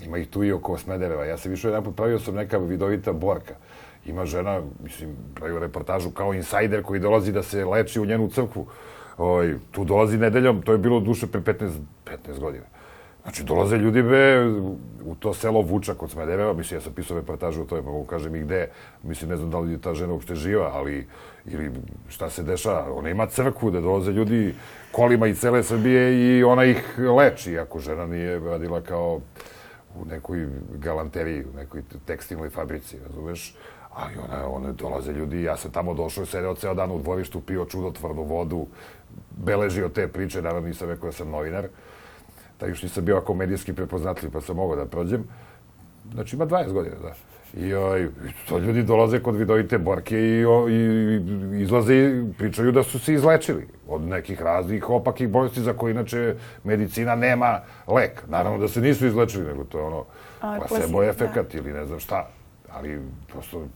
[0.02, 1.24] ima ih tu i oko Smedereva.
[1.24, 3.54] Ja se više jedan put pravio sam neka vidovita borka.
[4.06, 8.66] Ima žena, mislim, pravio reportažu kao insajder koji dolazi da se leči u njenu crkvu.
[9.18, 11.70] Oj, tu dolazi nedeljom, to je bilo duše pre 15,
[12.26, 12.64] 15 godina.
[13.22, 14.46] Znači, dolaze ljudi be,
[15.04, 18.04] u to selo Vuča kod Smedereva, mislim, ja sam pisao reportažu o tome, pa mogu
[18.04, 18.68] kažem i gde,
[19.02, 21.06] mislim, ne znam da li je ta žena uopšte živa, ali,
[21.46, 21.70] ili
[22.08, 24.54] šta se dešava, ona ima crkvu da dolaze ljudi
[24.92, 29.20] kolima i cele Srbije i ona ih leči, ako žena nije radila kao
[29.94, 33.54] u nekoj galanteriji, u nekoj tekstilnoj fabrici, razumeš?
[33.94, 37.64] Ali ona, one dolaze ljudi, ja sam tamo došao, sedeo ceo dan u dvorištu, pio
[37.64, 38.66] čudotvornu vodu,
[39.30, 41.68] beležio te priče, naravno nisam rekao da sam novinar,
[42.60, 45.24] taj još nisam bio ako medijski prepoznatljiv, pa sam mogao da prođem.
[46.12, 47.14] Znači, ima 20 godina, da.
[47.54, 48.08] I oj,
[48.48, 51.20] to ljudi dolaze kod vidovite borke i, o, i,
[51.62, 56.34] izlaze i pričaju da su se izlečili od nekih raznih opakih bolesti za koje inače
[56.64, 58.22] medicina nema lek.
[58.28, 60.04] Naravno da se nisu izlečili, nego to je ono
[60.40, 61.58] placebo efekat da.
[61.58, 62.28] ili ne znam šta.
[62.72, 63.00] Ali
[63.32, 63.66] prosto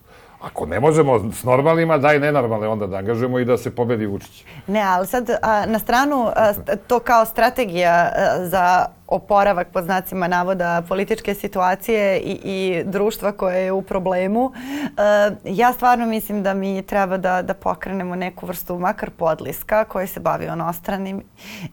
[0.45, 4.45] Ako ne možemo s normalnima, daj nenormalne onda da angažujemo i da se pobedi Vučić.
[4.66, 6.53] Ne, ali sad a, na stranu a,
[6.86, 13.64] to kao strategija a, za oporavak pod znacima navoda političke situacije i, i društva koje
[13.64, 14.53] je u problemu.
[15.45, 20.20] ja stvarno mislim da mi treba da, da pokrenemo neku vrstu makar podliska koji se
[20.20, 21.22] bavi onostranim.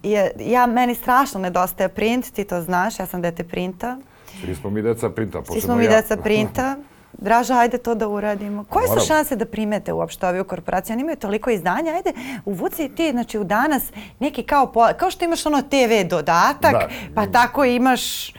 [0.04, 3.98] I, ja, meni strašno nedostaje print, ti to znaš, ja sam dete printa.
[4.42, 5.92] Svi smo mi deca printa, Svi smo mi ja.
[5.92, 6.76] deca printa.
[7.22, 8.64] Draža, ajde to da uradimo.
[8.64, 10.94] Koje su šanse da primete uopšte ovi u korporaciji?
[10.94, 12.14] Oni imaju toliko izdanja, ajde
[12.46, 13.84] uvuci ti, znači u danas
[14.20, 16.88] neki kao, kao što imaš ono TV dodatak, da.
[17.16, 18.34] pa tako imaš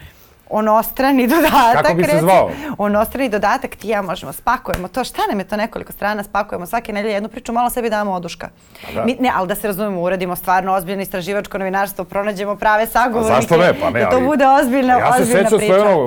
[0.49, 1.81] onostrani dodatak.
[1.81, 2.51] Kako bi se zvao?
[2.77, 5.03] Onostrani dodatak, ti ja možemo, spakujemo to.
[5.03, 8.49] Šta nam je to nekoliko strana, spakujemo svake nedelje jednu priču, malo sebi damo oduška.
[8.93, 9.05] Da.
[9.05, 13.37] Mi, ne, ali da se razumemo, uradimo stvarno ozbiljno istraživačko novinarstvo, pronađemo prave sagovornike.
[13.37, 13.79] A zašto ne?
[13.81, 15.55] Pa ne, da to bude ozbiljna, ja ozbiljna priča.
[15.55, 15.99] Ja se sećam svoje ono,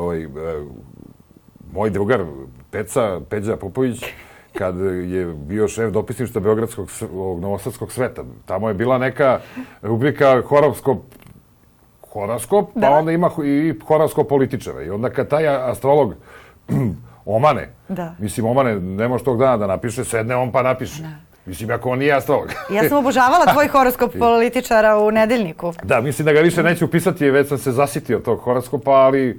[0.00, 0.26] ovaj,
[1.76, 2.24] moj drugar
[2.70, 4.04] Peca, Peđa Popović,
[4.52, 6.90] kad je bio šef dopisništva Beogradskog
[7.40, 8.24] Novosadskog sveta.
[8.46, 9.40] Tamo je bila neka
[9.82, 10.98] rubrika horoskop
[12.12, 12.90] horoskop, pa da.
[12.90, 14.82] onda ima i horoskop političara.
[14.82, 16.14] I onda kad taj astrolog
[17.36, 18.14] omane, da.
[18.18, 21.02] mislim, omane, ne može tog dana da napiše, sedne on pa napiše.
[21.02, 21.08] Da.
[21.46, 22.48] Mislim, ako on nije astrolog.
[22.76, 25.72] ja sam obožavala tvoj horoskop političara u nedeljniku.
[25.82, 29.38] Da, mislim da ga više neću upisati, već sam se zasitio tog horoskopa, ali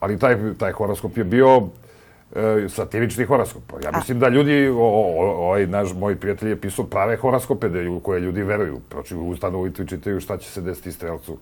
[0.00, 1.62] ali taj, taj horoskop je bio
[2.34, 3.62] e, satirični horoskop.
[3.84, 7.90] Ja mislim da ljudi, o, o, ovaj naš, moj prijatelj je pisao prave horoskope da,
[7.90, 8.80] u koje ljudi veruju.
[8.88, 11.38] Proči ustanu i čitaju šta će se desiti strelcu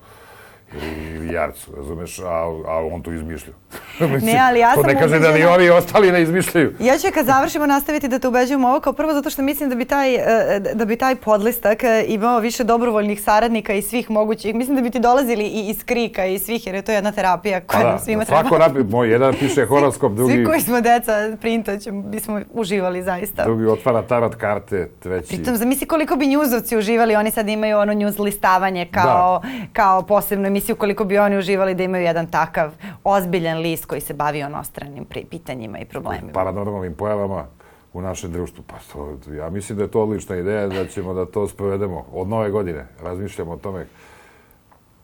[0.73, 2.25] ili jarcu, razumeš, a,
[2.67, 3.53] a on to izmišlja.
[4.23, 6.73] ne, ali ja sam To ne kaže da ni ovi ostali ne izmišljaju.
[6.81, 9.77] ja ću kad završimo nastaviti da te ubeđujem ovo kao prvo zato što mislim da
[9.77, 14.55] bi taj, e, da bi taj podlistak e, imao više dobrovoljnih saradnika i svih mogućih.
[14.55, 17.61] Mislim da bi ti dolazili i iz krika i svih jer je to jedna terapija
[17.61, 18.41] koja pa da, nam svima treba.
[18.41, 20.33] Svako napi, moj jedan piše horoskop, drugi...
[20.33, 23.45] Svi koji smo deca printa ćemo, bismo uživali zaista.
[23.45, 25.29] Drugi otvara tarot karte, treći...
[25.29, 29.49] Pritom, zamisli koliko bi njuzovci uživali, oni sad imaju ono njuz listavanje kao, da.
[29.73, 32.71] kao posebno emisiju koliko bi oni uživali da imaju jedan takav
[33.05, 36.33] ozbiljan list koji se bavi onostranim pitanjima i problemima.
[36.33, 37.47] Paranormalnim pojavama
[37.93, 38.65] u našem društvu.
[38.67, 42.29] Pa to, ja mislim da je to odlična ideja da ćemo da to sprovedemo od
[42.29, 42.87] nove godine.
[43.03, 43.87] Razmišljamo o tome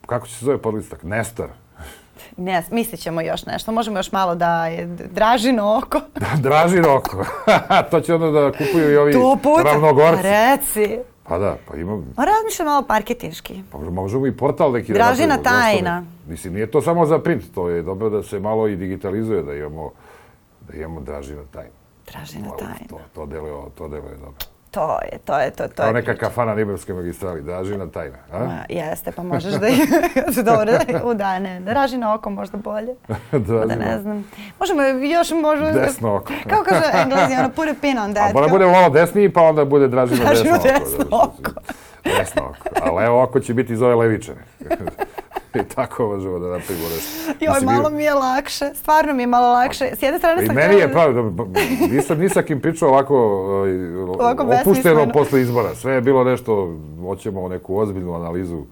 [0.07, 1.03] kako će se zove podlistak?
[1.03, 1.48] Nestor.
[2.36, 3.72] Ne, mislit ćemo još nešto.
[3.72, 6.01] Možemo još malo da je Dražino oko.
[6.46, 7.24] Dražino oko.
[7.90, 9.14] to će onda da kupuju i ovi
[9.64, 10.22] ravnogorci.
[10.22, 10.98] Pa reci.
[11.31, 12.12] Pa da, pa imam...
[12.16, 13.62] Ma razmišljam malo parketinški.
[13.72, 16.05] Pa možemo i portal neki Dražina da tajna.
[16.28, 19.55] Mislim, nije to samo za print, to je dobro da se malo i digitalizuje, da
[19.55, 19.91] imamo,
[20.68, 21.70] da imamo Dražina tajna.
[22.12, 22.89] Dražina tajna.
[22.89, 24.49] To, to deluje, to deluje dobro.
[24.70, 28.16] To je, to je, to, to Kao neka kafana na Ibarskoj magistrali, Dražina tajna.
[28.32, 28.38] A?
[28.38, 29.86] Ma, jeste, pa možeš da je
[30.44, 30.72] dobro
[31.04, 31.60] u dane.
[31.60, 32.94] Dražina oko možda bolje.
[33.32, 33.66] Dražina.
[33.66, 34.30] Da ne znam.
[34.60, 35.70] Možemo još možemo...
[35.70, 36.32] Desno oko.
[36.50, 38.30] Kako kaže englezi, ono, put a pin on that.
[38.30, 41.26] A mora bude malo desniji, pa onda bude Dražina, desno, desno oko.
[41.26, 41.50] oko.
[42.18, 42.86] Desno oko.
[42.86, 44.40] A levo oko će biti iz ove levičane.
[45.61, 47.44] I tako možemo da napravimo nešto.
[47.44, 48.70] Joj, malo mi je lakše.
[48.74, 49.90] Stvarno mi je malo lakše.
[49.98, 50.59] S jedne strane sam...
[50.59, 51.32] I meni je pravo,
[51.90, 53.16] nisam ni sa kim pričao ovako,
[54.18, 55.74] ovako opušteno posle izbora.
[55.74, 58.62] Sve je bilo nešto, hoćemo neku ozbiljnu analizu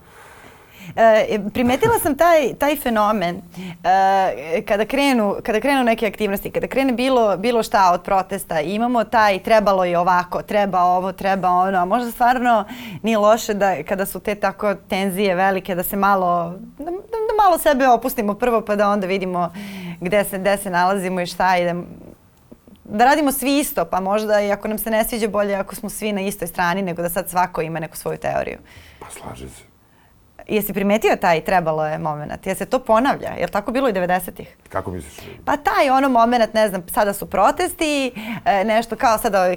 [0.96, 3.36] E, primetila sam taj, taj fenomen
[3.84, 9.04] e, kada, krenu, kada krenu neke aktivnosti, kada krene bilo, bilo šta od protesta imamo
[9.04, 12.64] taj trebalo je ovako, treba ovo, treba ono, a možda stvarno
[13.02, 17.58] nije loše da kada su te tako tenzije velike da se malo, da, da malo
[17.58, 19.52] sebe opustimo prvo pa da onda vidimo
[20.00, 21.74] gde se, gde se nalazimo i šta i da,
[22.84, 25.90] da radimo svi isto, pa možda i ako nam se ne sviđa bolje ako smo
[25.90, 28.58] svi na istoj strani nego da sad svako ima neku svoju teoriju.
[29.00, 29.67] Pa slaže se.
[30.48, 32.46] Jesi primetio taj trebalo je moment?
[32.46, 33.28] Jel se to ponavlja?
[33.28, 34.56] Je li tako bilo i 90-ih?
[34.68, 35.26] Kako misliš?
[35.44, 38.12] Pa taj ono moment, ne znam, sada su protesti,
[38.44, 39.54] e, nešto kao sada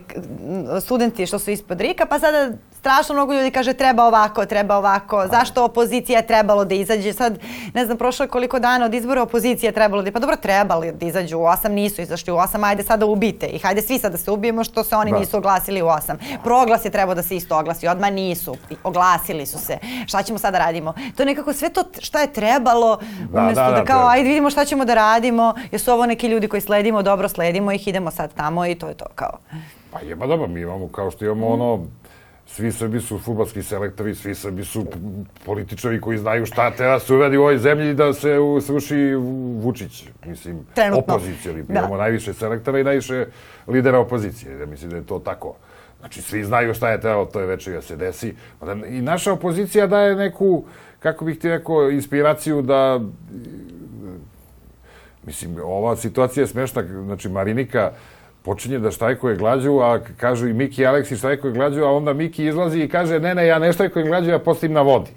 [0.82, 2.52] studenti što su ispod Rika, pa sada
[2.82, 7.40] strašno mnogo ljudi kaže treba ovako, treba ovako, zašto opozicija je trebalo da izađe, sad
[7.74, 10.92] ne znam prošlo je koliko dana od izbora opozicija je trebalo da, pa dobro trebali
[10.92, 14.12] da izađu u osam, nisu izašli u osam, ajde sada ubite ih, ajde svi sad
[14.12, 15.20] da se ubijemo što se oni da.
[15.20, 16.18] nisu oglasili u osam.
[16.44, 19.78] Proglas je trebao da se isto oglasi, odmah nisu, oglasili su se,
[20.08, 20.94] šta ćemo sada da radimo?
[21.16, 22.98] To je nekako sve to šta je trebalo,
[23.30, 26.28] da, umjesto da, da, da kao ajde vidimo šta ćemo da radimo, jesu ovo neki
[26.28, 29.38] ljudi koji sledimo, dobro sledimo ih, idemo sad tamo i to je to kao.
[29.92, 31.86] Pa je, pa dobro, mi imamo kao što imamo ono
[32.56, 34.86] svi Srbi su futbalski selektori, svi Srbi su
[35.46, 39.14] političari koji znaju šta treba se uradi u ovoj zemlji da se sruši
[39.62, 41.16] Vučić, mislim, Trenutno.
[41.16, 41.54] opozicija.
[41.54, 41.80] Da.
[41.80, 43.26] Imamo najviše selektora i najviše
[43.68, 44.60] lidera opozicije.
[44.60, 45.56] Ja mislim da je to tako.
[46.00, 48.36] Znači, svi znaju šta je trebalo to je večer da se desi.
[48.90, 50.64] I naša opozicija daje neku,
[51.00, 53.00] kako bih ti rekao, inspiraciju da...
[55.26, 56.84] Mislim, ova situacija je smešna.
[57.06, 57.92] Znači, Marinika
[58.44, 62.46] počinje da štajkuje glađu, a kažu i Miki i Aleksi štajkuje glađu, a onda Miki
[62.46, 65.12] izlazi i kaže ne, ne, ja ne štajkujem glađu, ja postim na vodi.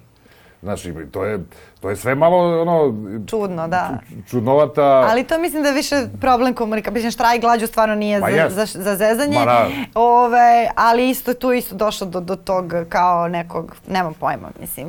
[0.65, 1.39] Znači, to je,
[1.81, 2.95] to je sve malo, ono...
[3.27, 3.99] Čudno, da.
[4.31, 4.83] Čudnovata...
[4.83, 6.95] Ali to mislim da je više problem komunikacije.
[6.95, 9.39] Mislim, štrajk glađu stvarno nije za, za, za zezanje.
[9.39, 9.69] Ma, da.
[9.95, 14.89] Ove, ali isto tu isto došlo do, do tog kao nekog, nemam pojma, mislim.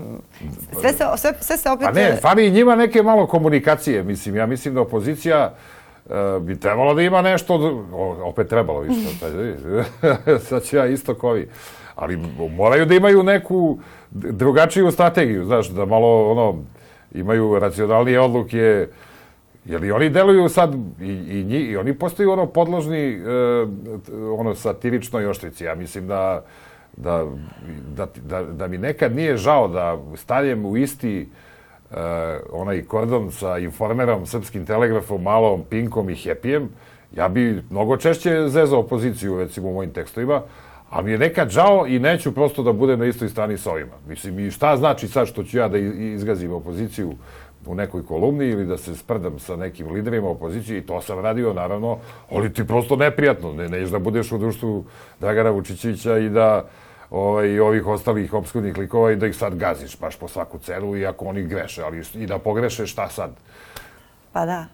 [0.80, 1.88] Sve se, sve, sve se opet...
[1.88, 4.36] Pa ne, fali njima neke malo komunikacije, mislim.
[4.36, 5.54] Ja mislim da opozicija
[6.10, 7.86] E, bi trebalo da ima nešto,
[8.24, 9.28] opet trebalo isto,
[10.48, 11.50] sad ću ja isto kovi.
[11.96, 12.18] Ali
[12.52, 13.80] moraju da imaju neku
[14.12, 16.64] drugačiju strategiju, znaš, da malo ono,
[17.14, 18.88] imaju racionalnije odluke,
[19.66, 23.22] jer i oni deluju sad, i, i, nji, i oni postaju ono podložni, e,
[24.40, 25.64] ono satiričnoj oštrici.
[25.64, 26.46] Ja mislim da,
[26.98, 27.26] da,
[27.96, 31.38] da, da, da mi nekad nije žao da stavim u isti uh,
[32.52, 36.70] onaj kordon sa informerom, srpskim telegrafom, malom, pinkom i hepijem,
[37.16, 40.42] ja bi mnogo češće zezao opoziciju, recimo, u mojim tekstovima,
[40.90, 43.94] a mi je nekad žao i neću prosto da budem na istoj strani sa ovima.
[44.08, 47.14] Mislim, i šta znači sad što ću ja da izgazim opoziciju
[47.66, 51.54] u nekoj kolumni ili da se sprdam sa nekim liderima opozicije i to sam radio,
[51.54, 51.98] naravno,
[52.32, 53.54] ali ti prosto neprijatno.
[53.54, 54.86] Ne, nećeš da budeš u društvu
[55.20, 56.66] Dragana Vučićevića i da
[57.10, 60.96] ovaj, i ovih ostalih obskurnih likova i da ih sad gaziš baš po svaku cenu,
[60.96, 63.32] iako oni greše, ali i da pogreše šta sad?
[64.32, 64.66] Pa da.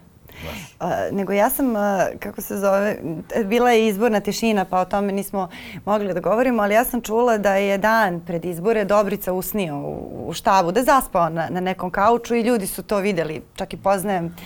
[0.80, 1.80] Uh, nego ja sam, uh,
[2.18, 2.96] kako se zove,
[3.44, 5.48] bila je izborna tišina, pa o tome nismo
[5.84, 10.24] mogli da govorimo, ali ja sam čula da je dan pred izbore Dobrica usnio u,
[10.28, 13.74] u štabu, da je zaspao na, na nekom kauču i ljudi su to videli, čak
[13.74, 14.36] i poznajem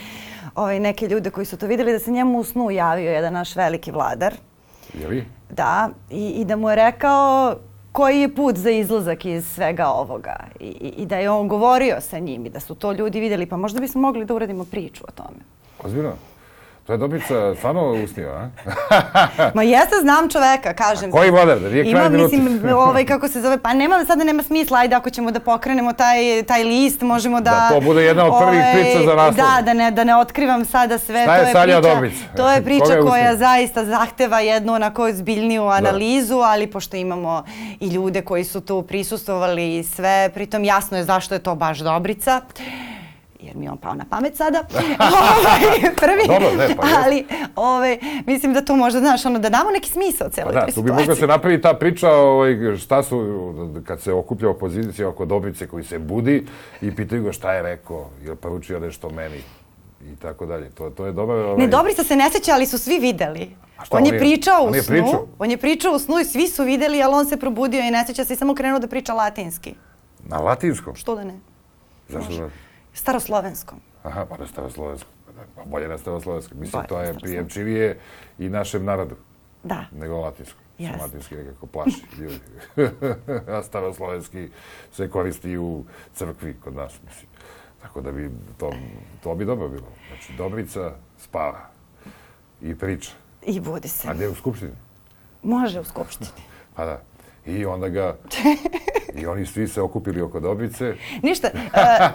[0.55, 3.55] ovaj, neke ljude koji su to videli, da se njemu u snu javio jedan naš
[3.55, 4.33] veliki vladar.
[4.93, 5.25] Je li?
[5.49, 7.55] Da, i, i da mu je rekao
[7.97, 12.19] koji je put za izlazak iz svega ovoga I, i, da je on govorio sa
[12.19, 15.11] njim i da su to ljudi videli, pa možda bismo mogli da uradimo priču o
[15.11, 15.39] tome.
[15.83, 16.13] Ozbiljno?
[16.87, 18.49] To je Dobrica stvarno usnio, a?
[19.55, 21.11] Ma jeste, znam čoveka, kažem.
[21.11, 21.59] Koji model?
[21.59, 22.37] Da nije kraj Ima, minuti.
[22.37, 25.93] mislim, ovaj, kako se zove, pa nema, sada nema smisla, ajde, ako ćemo da pokrenemo
[25.93, 27.51] taj, taj list, možemo da...
[27.51, 29.35] Da to bude jedna od prvih priča za naslov.
[29.35, 31.23] Da, da ne, da ne otkrivam sada sve.
[31.23, 32.13] Šta je to Sanja priča, Dobrić?
[32.37, 35.69] To je priča je koja zaista zahteva jednu onako zbiljniju Da.
[35.69, 37.43] analizu, ali pošto imamo
[37.79, 41.79] i ljude koji su tu prisustovali i sve, pritom jasno je zašto je to baš
[41.79, 42.41] Dobrica
[43.39, 44.63] jer mi je on pao na pamet sada.
[45.01, 45.59] ovaj,
[45.95, 46.21] prvi.
[46.27, 46.83] Dobro, ne, pa.
[46.97, 47.25] Ali,
[47.55, 50.81] ovaj, mislim da to možda, znaš, ono, da damo neki smisao celoj da, toj tu
[50.81, 50.93] bi situaciji.
[50.99, 53.17] mogla se napravi ta priča ovaj, šta su,
[53.83, 56.45] kad se okuplja opozicija oko Dobrice koji se budi
[56.81, 59.37] i pitaju ga šta je rekao, je li poručio nešto meni
[60.03, 60.69] i tako dalje.
[60.69, 61.35] To, to je dobro.
[61.43, 63.49] Ovaj, Ne, Dobrica se ne seća, ali su svi videli.
[63.83, 64.91] Šta on on je je- pričao on u je snu.
[64.93, 65.27] pričao?
[65.39, 68.03] On je pričao u snu i svi su videli, ali on se probudio i ne
[68.05, 69.73] seća se i samo krenuo da priča latinski.
[70.21, 70.95] Na latinskom?
[70.95, 71.39] Što da ne?
[72.09, 72.49] Zašto da?
[72.97, 73.79] Staroslovenskom.
[74.03, 75.11] Aha, pa na staroslovenskom.
[75.25, 76.59] Pa da, Pa bolje na staroslovenskom.
[76.59, 77.99] Mislim, Bolje to je prijemčivije
[78.39, 79.15] i našem narodu
[79.63, 79.85] Da.
[79.91, 80.59] nego latinsko.
[80.77, 81.01] Jeste.
[81.01, 82.39] Latinski nekako plaši ljudi.
[83.55, 84.49] A staroslovenski
[84.91, 85.83] se koristi u
[86.15, 87.27] crkvi kod nas, mislim.
[87.81, 88.71] Tako da bi, to,
[89.23, 89.87] to bi dobro bilo.
[90.07, 91.69] Znači, Dobrica spava
[92.61, 93.11] i priča.
[93.41, 94.07] I budi se.
[94.09, 94.71] A gde u Skupštini?
[95.43, 96.29] Može u skupštini.
[96.75, 97.01] Pa da.
[97.47, 98.15] I onda ga...
[99.21, 100.95] I oni svi se okupili oko Dobrice.
[101.21, 101.51] Ništa, e,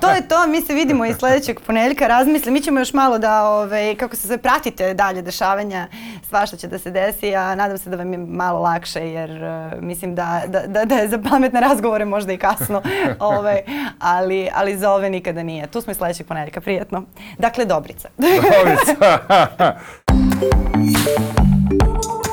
[0.00, 3.44] to je to, mi se vidimo i sledećeg ponedeljka, razmisli, mi ćemo još malo da,
[3.44, 5.88] ove, kako se zove, pratite dalje dešavanja,
[6.28, 9.70] svašta će da se desi, a nadam se da vam je malo lakše, jer e,
[9.80, 12.82] mislim da, da, da, da je za pametne razgovore možda i kasno,
[13.38, 13.62] ove,
[13.98, 15.66] ali, ali za ove nikada nije.
[15.66, 17.02] Tu smo i sledećeg ponedeljka, prijetno.
[17.38, 18.08] Dakle, Dobrica.
[18.18, 19.18] Dobrica!